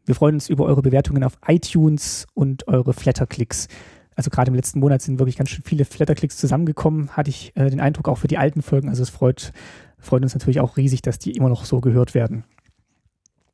[0.07, 3.69] Wir freuen uns über eure Bewertungen auf iTunes und eure Flatterklicks.
[4.17, 7.69] Also gerade im letzten Monat sind wirklich ganz schön viele Flatterklicks zusammengekommen, hatte ich äh,
[7.69, 8.89] den Eindruck auch für die alten Folgen.
[8.89, 9.53] Also es freut,
[9.99, 12.45] freut uns natürlich auch riesig, dass die immer noch so gehört werden.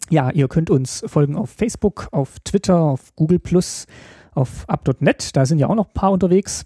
[0.09, 3.89] Ja, ihr könnt uns folgen auf Facebook, auf Twitter, auf Google Plus,
[4.35, 5.35] auf up.net.
[5.35, 6.65] Da sind ja auch noch ein paar unterwegs.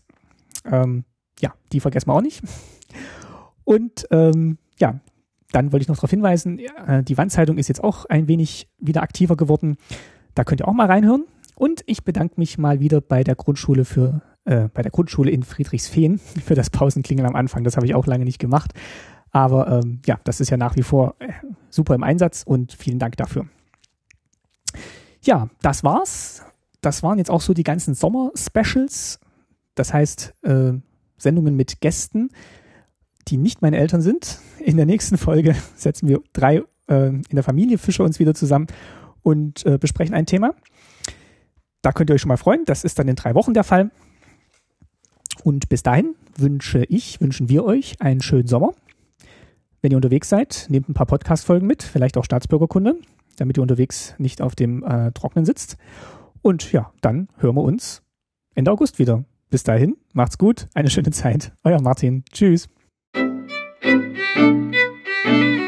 [0.71, 1.05] Ähm,
[1.41, 2.43] ja, die vergessen wir auch nicht.
[3.65, 5.01] Und ähm, ja,
[5.53, 9.03] dann wollte ich noch darauf hinweisen, äh, die Wandzeitung ist jetzt auch ein wenig wieder
[9.03, 9.77] aktiver geworden.
[10.35, 11.25] Da könnt ihr auch mal reinhören.
[11.55, 15.43] Und ich bedanke mich mal wieder bei der Grundschule für äh, bei der Grundschule in
[15.43, 17.65] Friedrichsfehn für das Pausenklingeln am Anfang.
[17.65, 18.73] Das habe ich auch lange nicht gemacht.
[19.31, 21.33] Aber ähm, ja, das ist ja nach wie vor äh,
[21.71, 23.47] super im Einsatz und vielen Dank dafür.
[25.23, 26.43] Ja, das war's.
[26.81, 29.19] Das waren jetzt auch so die ganzen Sommer-Specials.
[29.75, 30.75] Das heißt, äh,
[31.17, 32.31] Sendungen mit Gästen,
[33.29, 34.39] die nicht meine Eltern sind.
[34.61, 38.67] In der nächsten Folge setzen wir drei äh, in der Familie Fischer uns wieder zusammen
[39.23, 40.55] und äh, besprechen ein Thema.
[41.83, 42.65] Da könnt ihr euch schon mal freuen.
[42.65, 43.91] Das ist dann in drei Wochen der Fall.
[45.43, 48.73] Und bis dahin wünsche ich, wünschen wir euch einen schönen Sommer.
[49.83, 52.97] Wenn ihr unterwegs seid, nehmt ein paar Podcast-Folgen mit, vielleicht auch Staatsbürgerkunde,
[53.37, 55.77] damit ihr unterwegs nicht auf dem äh, Trocknen sitzt.
[56.41, 58.03] Und ja, dann hören wir uns
[58.55, 59.25] Ende August wieder.
[59.51, 61.53] Bis dahin, macht's gut, eine schöne Zeit.
[61.65, 62.25] Euer Martin.
[62.33, 62.69] Tschüss.
[64.37, 65.64] Música